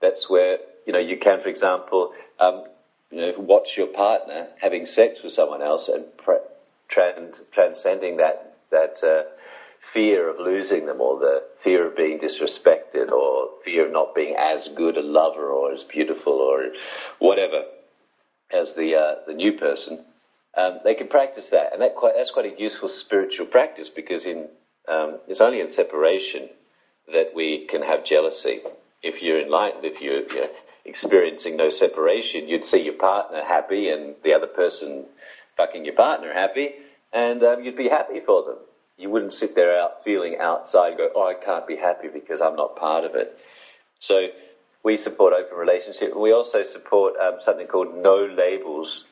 That's 0.00 0.28
where 0.30 0.58
you 0.86 0.92
know 0.92 0.98
you 0.98 1.16
can, 1.16 1.40
for 1.40 1.48
example, 1.48 2.14
um, 2.40 2.64
you 3.10 3.20
know, 3.20 3.34
watch 3.38 3.76
your 3.76 3.88
partner 3.88 4.48
having 4.60 4.86
sex 4.86 5.22
with 5.22 5.32
someone 5.32 5.62
else 5.62 5.88
and 5.88 6.04
pre- 6.16 6.38
trans- 6.88 7.42
transcending 7.52 8.18
that 8.18 8.56
that 8.70 9.02
uh, 9.04 9.24
fear 9.82 10.30
of 10.30 10.38
losing 10.38 10.86
them, 10.86 11.00
or 11.00 11.18
the 11.18 11.44
fear 11.58 11.88
of 11.88 11.96
being 11.96 12.18
disrespected, 12.18 13.10
or 13.10 13.50
fear 13.64 13.86
of 13.86 13.92
not 13.92 14.14
being 14.14 14.34
as 14.38 14.68
good 14.68 14.96
a 14.96 15.02
lover 15.02 15.50
or 15.50 15.74
as 15.74 15.84
beautiful 15.84 16.34
or 16.34 16.72
whatever 17.18 17.64
as 18.52 18.74
the 18.74 18.96
uh, 18.96 19.14
the 19.26 19.34
new 19.34 19.52
person. 19.52 20.04
Um, 20.54 20.80
they 20.84 20.94
can 20.94 21.08
practice 21.08 21.50
that, 21.50 21.72
and 21.72 21.82
that 21.82 21.94
quite, 21.94 22.14
that's 22.16 22.30
quite 22.30 22.46
a 22.46 22.60
useful 22.60 22.88
spiritual 22.88 23.46
practice 23.46 23.88
because 23.88 24.26
in 24.26 24.48
um, 24.88 25.18
it's 25.28 25.40
only 25.40 25.60
in 25.60 25.70
separation 25.70 26.48
that 27.12 27.34
we 27.34 27.66
can 27.66 27.82
have 27.82 28.04
jealousy. 28.04 28.60
If 29.02 29.22
you're 29.22 29.40
enlightened, 29.40 29.84
if 29.84 30.00
you're, 30.00 30.30
you're 30.32 30.50
experiencing 30.84 31.56
no 31.56 31.70
separation, 31.70 32.48
you'd 32.48 32.64
see 32.64 32.84
your 32.84 32.94
partner 32.94 33.42
happy 33.44 33.88
and 33.88 34.14
the 34.22 34.34
other 34.34 34.46
person 34.46 35.06
fucking 35.56 35.84
your 35.84 35.94
partner 35.94 36.32
happy, 36.32 36.74
and 37.12 37.42
um, 37.42 37.62
you'd 37.62 37.76
be 37.76 37.88
happy 37.88 38.20
for 38.20 38.44
them. 38.44 38.56
You 39.02 39.10
wouldn't 39.10 39.32
sit 39.32 39.54
there 39.54 39.78
out 39.80 40.04
feeling 40.04 40.38
outside 40.38 40.90
and 40.90 40.98
go, 40.98 41.10
"Oh, 41.14 41.26
I 41.26 41.34
can't 41.34 41.66
be 41.66 41.76
happy 41.76 42.08
because 42.08 42.40
I'm 42.40 42.56
not 42.56 42.76
part 42.76 43.04
of 43.04 43.14
it." 43.16 43.36
So 43.98 44.28
we 44.82 44.96
support 44.96 45.32
open 45.32 45.56
relationship, 45.56 46.14
we 46.16 46.32
also 46.32 46.62
support 46.64 47.14
um, 47.16 47.36
something 47.40 47.66
called 47.66 47.94
no 47.94 48.16
labels 48.26 49.04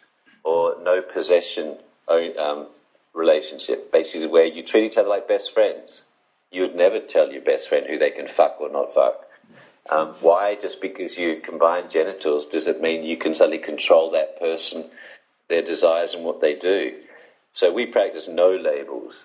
or 0.42 0.76
no 0.82 1.00
possession 1.00 1.76
um, 2.08 2.66
relationship, 3.12 3.92
basically 3.92 4.26
where 4.26 4.46
you 4.46 4.62
treat 4.64 4.84
each 4.84 4.98
other 4.98 5.08
like 5.08 5.28
best 5.28 5.54
friends. 5.54 6.02
You 6.50 6.62
would 6.62 6.74
never 6.74 6.98
tell 6.98 7.30
your 7.30 7.42
best 7.42 7.68
friend 7.68 7.86
who 7.86 7.98
they 7.98 8.10
can 8.10 8.26
fuck 8.26 8.60
or 8.60 8.70
not 8.70 8.92
fuck. 8.92 9.26
Um, 9.88 10.08
why? 10.20 10.56
Just 10.56 10.80
because 10.80 11.16
you 11.16 11.40
combine 11.40 11.88
genitals, 11.88 12.46
does 12.46 12.66
it 12.66 12.80
mean 12.80 13.04
you 13.04 13.16
can 13.16 13.34
suddenly 13.34 13.58
control 13.58 14.12
that 14.12 14.40
person, 14.40 14.84
their 15.48 15.62
desires, 15.62 16.14
and 16.14 16.24
what 16.24 16.40
they 16.40 16.54
do? 16.54 16.96
So 17.52 17.72
we 17.72 17.86
practice 17.86 18.28
no 18.28 18.56
labels. 18.56 19.24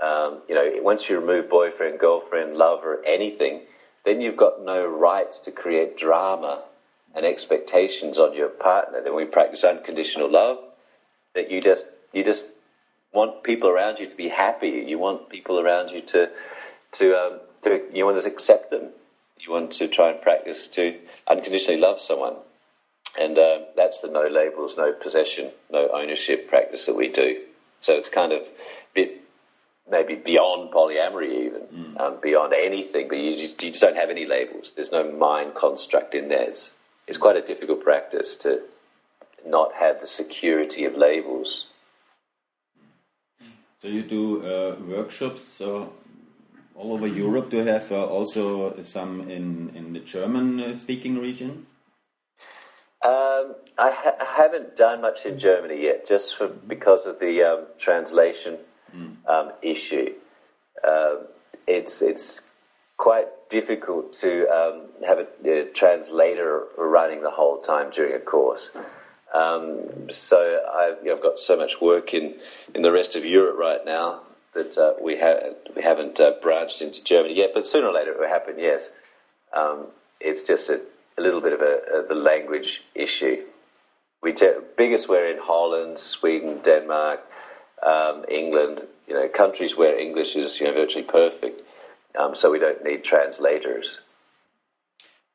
Um, 0.00 0.42
you 0.48 0.54
know, 0.54 0.82
once 0.82 1.08
you 1.08 1.20
remove 1.20 1.50
boyfriend, 1.50 1.98
girlfriend, 1.98 2.56
lover, 2.56 3.02
anything, 3.06 3.60
then 4.04 4.20
you've 4.20 4.36
got 4.36 4.62
no 4.62 4.86
rights 4.86 5.40
to 5.40 5.50
create 5.50 5.98
drama 5.98 6.62
and 7.14 7.26
expectations 7.26 8.18
on 8.18 8.34
your 8.34 8.48
partner. 8.48 9.02
Then 9.02 9.14
we 9.14 9.24
practice 9.26 9.64
unconditional 9.64 10.30
love. 10.30 10.58
That 11.34 11.50
you 11.50 11.60
just 11.60 11.86
you 12.12 12.24
just 12.24 12.44
want 13.12 13.42
people 13.44 13.68
around 13.68 13.98
you 13.98 14.08
to 14.08 14.14
be 14.16 14.28
happy. 14.28 14.84
You 14.86 14.98
want 14.98 15.28
people 15.28 15.60
around 15.60 15.90
you 15.90 16.02
to 16.02 16.30
to 16.92 17.14
um, 17.14 17.40
to 17.62 17.82
you 17.92 18.04
want 18.04 18.20
to 18.20 18.28
accept 18.28 18.70
them. 18.70 18.90
You 19.38 19.52
want 19.52 19.72
to 19.72 19.88
try 19.88 20.10
and 20.10 20.20
practice 20.20 20.68
to 20.68 20.98
unconditionally 21.28 21.80
love 21.80 22.00
someone, 22.00 22.36
and 23.18 23.38
uh, 23.38 23.60
that's 23.76 24.00
the 24.00 24.08
no 24.08 24.26
labels, 24.26 24.76
no 24.76 24.92
possession, 24.92 25.50
no 25.70 25.88
ownership 25.92 26.48
practice 26.48 26.86
that 26.86 26.96
we 26.96 27.08
do. 27.08 27.42
So 27.80 27.96
it's 27.96 28.08
kind 28.08 28.32
of 28.32 28.46
bit 28.94 29.22
maybe 29.90 30.14
beyond 30.14 30.72
polyamory, 30.72 31.46
even 31.46 31.62
mm. 31.62 32.00
um, 32.00 32.18
beyond 32.22 32.52
anything. 32.54 33.08
But 33.08 33.18
you, 33.18 33.30
you 33.30 33.48
just 33.56 33.80
don't 33.80 33.96
have 33.96 34.10
any 34.10 34.26
labels. 34.26 34.72
There's 34.74 34.92
no 34.92 35.10
mind 35.10 35.54
construct 35.54 36.14
in 36.14 36.28
there. 36.28 36.48
It's 36.48 36.74
it's 37.06 37.18
quite 37.18 37.36
a 37.36 37.42
difficult 37.42 37.82
practice 37.82 38.36
to 38.36 38.60
not 39.46 39.74
have 39.74 40.00
the 40.00 40.06
security 40.06 40.84
of 40.84 40.94
labels. 40.94 41.66
So 43.80 43.88
you 43.88 44.02
do 44.02 44.44
uh, 44.44 44.76
workshops 44.86 45.60
uh, 45.60 45.86
all 46.74 46.92
over 46.92 47.06
Europe. 47.06 47.50
Do 47.50 47.56
you 47.56 47.64
have 47.64 47.90
uh, 47.90 48.06
also 48.06 48.82
some 48.82 49.22
in 49.22 49.72
in 49.74 49.92
the 49.94 50.00
German-speaking 50.00 51.16
uh, 51.16 51.20
region? 51.20 51.66
Um, 53.02 53.54
I, 53.78 53.90
ha 53.92 54.12
I, 54.20 54.42
haven't 54.42 54.76
done 54.76 55.00
much 55.00 55.24
in 55.24 55.38
Germany 55.38 55.82
yet, 55.82 56.06
just 56.06 56.36
for, 56.36 56.48
because 56.48 57.06
of 57.06 57.18
the 57.18 57.42
um, 57.44 57.66
translation 57.78 58.58
mm. 58.94 59.16
um, 59.26 59.52
issue. 59.62 60.14
Um, 60.86 61.26
it's 61.66 62.02
it's 62.02 62.42
quite 62.96 63.26
difficult 63.48 64.12
to 64.12 64.46
um, 64.48 64.82
have 65.06 65.18
a, 65.18 65.26
a, 65.44 65.64
translator 65.72 66.64
running 66.76 67.22
the 67.22 67.30
whole 67.30 67.60
time 67.60 67.90
during 67.90 68.14
a 68.14 68.18
course. 68.18 68.70
Um, 69.34 70.10
so 70.10 70.36
I've, 70.70 70.98
you 71.02 71.10
know, 71.10 71.16
I've, 71.16 71.22
got 71.22 71.40
so 71.40 71.56
much 71.56 71.80
work 71.80 72.12
in, 72.12 72.34
in 72.74 72.82
the 72.82 72.92
rest 72.92 73.16
of 73.16 73.24
Europe 73.24 73.56
right 73.58 73.84
now 73.84 74.20
that 74.54 74.76
uh, 74.76 74.94
we, 75.00 75.18
ha- 75.18 75.54
we 75.74 75.82
haven't 75.82 76.20
uh, 76.20 76.32
branched 76.42 76.82
into 76.82 77.02
Germany 77.02 77.36
yet, 77.36 77.52
but 77.54 77.66
sooner 77.66 77.86
or 77.86 77.94
later 77.94 78.10
it 78.10 78.18
will 78.18 78.28
happen, 78.28 78.56
yes. 78.58 78.90
Um, 79.56 79.86
it's 80.20 80.42
just 80.42 80.68
a, 80.68 80.80
a, 81.16 81.22
little 81.22 81.40
bit 81.40 81.52
of 81.52 81.60
a, 81.60 82.04
a 82.04 82.06
the 82.08 82.14
language 82.14 82.82
issue. 82.94 83.44
We 84.22 84.32
te- 84.32 84.58
biggest 84.76 85.08
we're 85.08 85.30
in 85.30 85.38
Holland, 85.38 85.98
Sweden, 85.98 86.60
Denmark, 86.62 87.20
um, 87.82 88.24
England, 88.28 88.82
you 89.06 89.14
know, 89.14 89.28
countries 89.28 89.76
where 89.76 89.98
English 89.98 90.36
is 90.36 90.60
you 90.60 90.66
know, 90.66 90.74
virtually 90.74 91.04
perfect, 91.04 91.60
um, 92.18 92.36
so 92.36 92.50
we 92.50 92.58
don't 92.58 92.84
need 92.84 93.04
translators. 93.04 94.00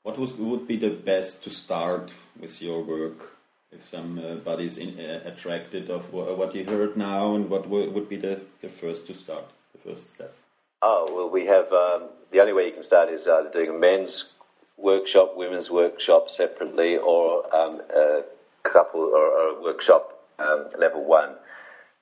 What 0.03 0.19
was, 0.19 0.33
would 0.33 0.67
be 0.67 0.77
the 0.77 0.91
best 0.91 1.43
to 1.43 1.49
start 1.49 2.13
with 2.39 2.61
your 2.61 2.83
work? 2.83 3.35
if 3.75 3.87
somebody's 3.87 4.77
in, 4.77 4.99
uh, 4.99 5.21
attracted 5.25 5.89
of 5.89 6.11
what 6.13 6.55
you 6.55 6.65
heard 6.65 6.95
now, 6.95 7.35
and 7.35 7.49
what 7.49 7.67
would 7.67 8.09
be 8.09 8.15
the, 8.15 8.41
the 8.61 8.69
first 8.69 9.07
to 9.07 9.13
start, 9.13 9.45
the 9.73 9.89
first 9.89 10.13
step? 10.13 10.33
Oh 10.81 11.11
well, 11.13 11.29
we 11.29 11.45
have 11.47 11.71
um, 11.71 12.09
the 12.31 12.39
only 12.39 12.53
way 12.53 12.67
you 12.67 12.73
can 12.73 12.83
start 12.83 13.09
is 13.09 13.27
either 13.27 13.49
doing 13.49 13.69
a 13.69 13.73
men's 13.73 14.31
workshop, 14.77 15.35
women's 15.35 15.69
workshop 15.69 16.29
separately, 16.29 16.97
or 16.97 17.55
um, 17.55 17.81
a 17.93 18.23
couple 18.63 19.01
or 19.01 19.49
a 19.49 19.61
workshop 19.61 20.11
um, 20.39 20.67
level 20.77 21.03
one. 21.03 21.35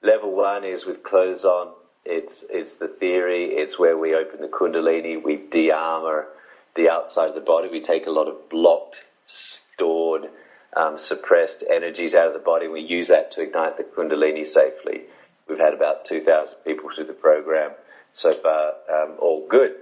Level 0.03 0.35
one 0.35 0.65
is 0.65 0.85
with 0.85 1.03
clothes 1.03 1.45
on. 1.45 1.71
It's 2.05 2.43
it's 2.49 2.75
the 2.75 2.89
theory. 2.89 3.45
It's 3.45 3.79
where 3.79 3.97
we 3.97 4.13
open 4.13 4.41
the 4.41 4.47
kundalini. 4.47 5.23
We 5.23 5.37
de-armor 5.37 6.27
the 6.75 6.89
outside 6.89 7.29
of 7.29 7.35
the 7.35 7.41
body. 7.41 7.69
We 7.69 7.81
take 7.81 8.07
a 8.07 8.11
lot 8.11 8.27
of 8.27 8.49
blocked, 8.49 9.03
stored 9.25 10.29
um, 10.75 10.97
suppressed 10.97 11.63
energies 11.69 12.15
out 12.15 12.27
of 12.27 12.33
the 12.33 12.39
body. 12.39 12.67
We 12.67 12.81
use 12.81 13.09
that 13.09 13.31
to 13.33 13.41
ignite 13.41 13.77
the 13.77 13.83
Kundalini 13.83 14.45
safely. 14.45 15.01
We've 15.47 15.59
had 15.59 15.73
about 15.73 16.05
2,000 16.05 16.57
people 16.65 16.89
through 16.93 17.05
the 17.05 17.13
program 17.13 17.71
so 18.13 18.31
far, 18.31 18.73
um, 18.91 19.15
all 19.19 19.47
good. 19.47 19.75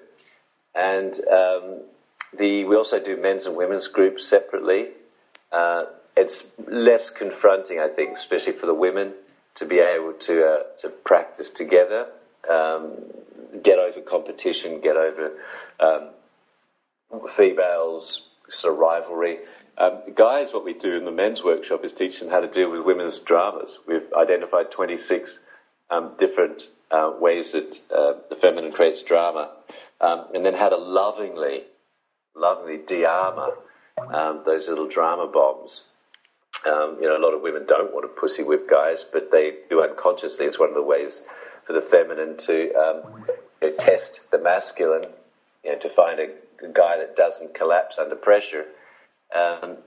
And 0.74 1.14
um, 1.28 1.82
the, 2.38 2.64
we 2.66 2.76
also 2.76 3.04
do 3.04 3.18
men's 3.18 3.46
and 3.46 3.56
women's 3.56 3.88
groups 3.88 4.28
separately. 4.28 4.90
Uh, 5.52 5.86
it's 6.16 6.52
less 6.68 7.10
confronting, 7.10 7.80
I 7.80 7.88
think, 7.88 8.18
especially 8.18 8.54
for 8.54 8.66
the 8.66 8.74
women, 8.74 9.14
to 9.56 9.66
be 9.66 9.80
able 9.80 10.14
to 10.14 10.46
uh, 10.46 10.64
to 10.80 10.90
practice 10.90 11.50
together, 11.50 12.08
um, 12.50 12.94
get 13.64 13.80
over 13.80 14.02
competition, 14.02 14.82
get 14.82 14.98
over 14.98 15.32
um, 15.80 16.10
females, 17.30 18.30
sort 18.50 18.74
of 18.74 18.80
rivalry. 18.80 19.40
Um, 19.78 20.02
guys, 20.16 20.54
what 20.54 20.66
we 20.66 20.74
do 20.74 20.96
in 20.96 21.06
the 21.06 21.12
men's 21.12 21.44
workshop 21.44 21.84
is 21.86 21.94
teach 21.94 22.20
them 22.20 22.30
how 22.30 22.42
to 22.42 22.48
deal 22.48 22.70
with 22.70 22.82
women's 22.82 23.20
dramas. 23.20 23.80
We've 23.88 24.12
identified 24.14 24.72
26 24.72 25.40
um, 25.90 26.16
different 26.18 26.68
uh, 26.92 27.12
ways 27.20 27.54
that 27.54 27.80
uh, 27.94 28.14
the 28.30 28.36
feminine 28.36 28.72
creates 28.72 29.04
drama, 29.04 29.50
um, 30.02 30.26
and 30.34 30.46
then 30.46 30.54
how 30.54 30.70
to 30.70 30.78
lovingly, 30.78 31.64
lovingly 32.36 32.78
de-armor 32.78 33.52
um, 34.12 34.44
those 34.46 34.68
little 34.68 34.88
drama 34.88 35.28
bombs. 35.28 35.82
Um, 36.66 36.98
you 37.02 37.08
know, 37.08 37.18
a 37.18 37.24
lot 37.24 37.34
of 37.34 37.42
women 37.42 37.66
don't 37.66 37.94
want 37.94 38.04
to 38.04 38.22
pussy 38.22 38.44
whip 38.44 38.70
guys, 38.70 39.04
but 39.04 39.32
they 39.32 39.54
do 39.70 39.82
unconsciously. 39.82 40.46
It's 40.46 40.60
one 40.60 40.70
of 40.70 40.76
the 40.76 40.84
ways 40.84 41.22
for 41.66 41.74
the 41.74 41.82
feminine 41.82 42.38
to 42.38 42.74
um, 42.74 43.26
you 43.62 43.70
know, 43.72 43.76
test 43.78 44.30
the 44.32 44.38
masculine, 44.38 45.06
you 45.64 45.72
know, 45.72 45.80
to 45.80 45.90
find 45.90 46.20
a, 46.20 46.30
guy 46.74 47.00
that 47.00 47.16
doesn't 47.16 47.56
collapse 47.56 47.98
under 47.98 48.14
pressure. 48.14 48.68
Um, 49.36 49.78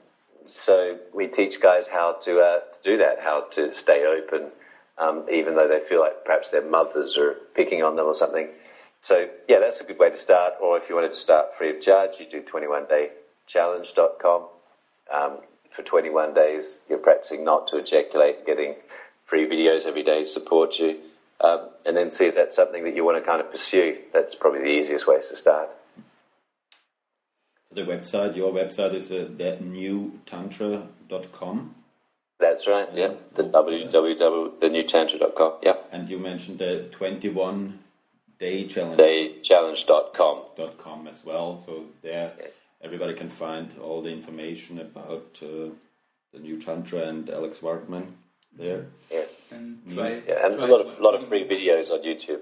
so 0.46 0.98
we 1.14 1.28
teach 1.28 1.60
guys 1.62 1.86
how 1.86 2.14
to, 2.24 2.40
uh, 2.40 2.58
to 2.58 2.78
do 2.82 2.98
that, 2.98 3.20
how 3.20 3.42
to 3.52 3.72
stay 3.74 4.04
open, 4.04 4.50
um, 4.98 5.24
even 5.30 5.54
though 5.54 5.68
they 5.68 5.78
feel 5.78 6.00
like 6.00 6.24
perhaps 6.24 6.50
their 6.50 6.68
mothers 6.68 7.16
are 7.16 7.34
picking 7.54 7.84
on 7.84 7.94
them 7.94 8.06
or 8.06 8.14
something. 8.14 8.48
So 9.02 9.28
yeah, 9.48 9.60
that's 9.60 9.80
a 9.80 9.84
good 9.84 10.00
way 10.00 10.10
to 10.10 10.16
start. 10.16 10.54
Or 10.60 10.76
if 10.76 10.88
you 10.88 10.96
wanted 10.96 11.12
to 11.12 11.18
start 11.18 11.54
free 11.54 11.70
of 11.70 11.80
charge, 11.80 12.18
you 12.18 12.26
do 12.28 12.40
21 12.40 12.86
day 12.88 13.10
challenge.com. 13.46 14.48
Um, 15.14 15.38
for 15.74 15.82
21 15.82 16.34
days, 16.34 16.80
you're 16.88 16.98
practicing 16.98 17.44
not 17.44 17.68
to 17.68 17.76
ejaculate, 17.78 18.46
getting 18.46 18.74
free 19.24 19.46
videos 19.48 19.86
every 19.86 20.02
day 20.02 20.22
to 20.22 20.28
support 20.28 20.78
you, 20.78 20.98
um, 21.40 21.68
and 21.84 21.96
then 21.96 22.10
see 22.10 22.26
if 22.26 22.34
that's 22.36 22.54
something 22.56 22.84
that 22.84 22.94
you 22.94 23.04
want 23.04 23.22
to 23.22 23.28
kind 23.28 23.40
of 23.40 23.50
pursue. 23.50 23.98
That's 24.12 24.34
probably 24.34 24.60
the 24.60 24.68
easiest 24.68 25.06
ways 25.06 25.28
to 25.28 25.36
start. 25.36 25.68
The 27.72 27.82
website, 27.82 28.36
your 28.36 28.52
website 28.52 28.94
is 28.94 29.10
uh, 29.10 29.28
thenewtantra.com. 29.36 31.74
That's 32.38 32.66
right, 32.68 32.88
yeah. 32.94 33.14
The 33.34 33.44
www.thenewtantra.com, 33.44 35.52
yeah. 35.62 35.74
And 35.90 36.08
you 36.08 36.18
mentioned 36.18 36.58
the 36.58 36.88
21 36.92 37.78
day 38.38 38.66
challenge. 38.66 39.00
Daychallenge.com. 39.00 40.42
dot 40.56 40.78
com 40.78 41.08
as 41.08 41.24
well. 41.24 41.62
So 41.64 41.84
there, 42.02 42.32
Yes. 42.38 42.52
Everybody 42.84 43.14
can 43.14 43.30
find 43.30 43.74
all 43.82 44.02
the 44.02 44.10
information 44.10 44.80
about 44.80 45.40
uh, 45.42 45.70
the 46.32 46.38
new 46.40 46.60
Tantra 46.60 47.08
and 47.08 47.28
Alex 47.30 47.58
Wartman 47.58 48.12
there. 48.56 48.86
Yeah. 49.10 49.24
And 49.50 49.80
try. 49.92 50.10
Yeah, 50.26 50.44
and 50.44 50.52
there's 50.52 50.62
a 50.62 50.66
lot 50.66 50.80
of 50.86 50.98
lot 51.00 51.14
of 51.14 51.26
free 51.26 51.44
videos 51.44 51.90
on 51.90 52.02
YouTube. 52.02 52.40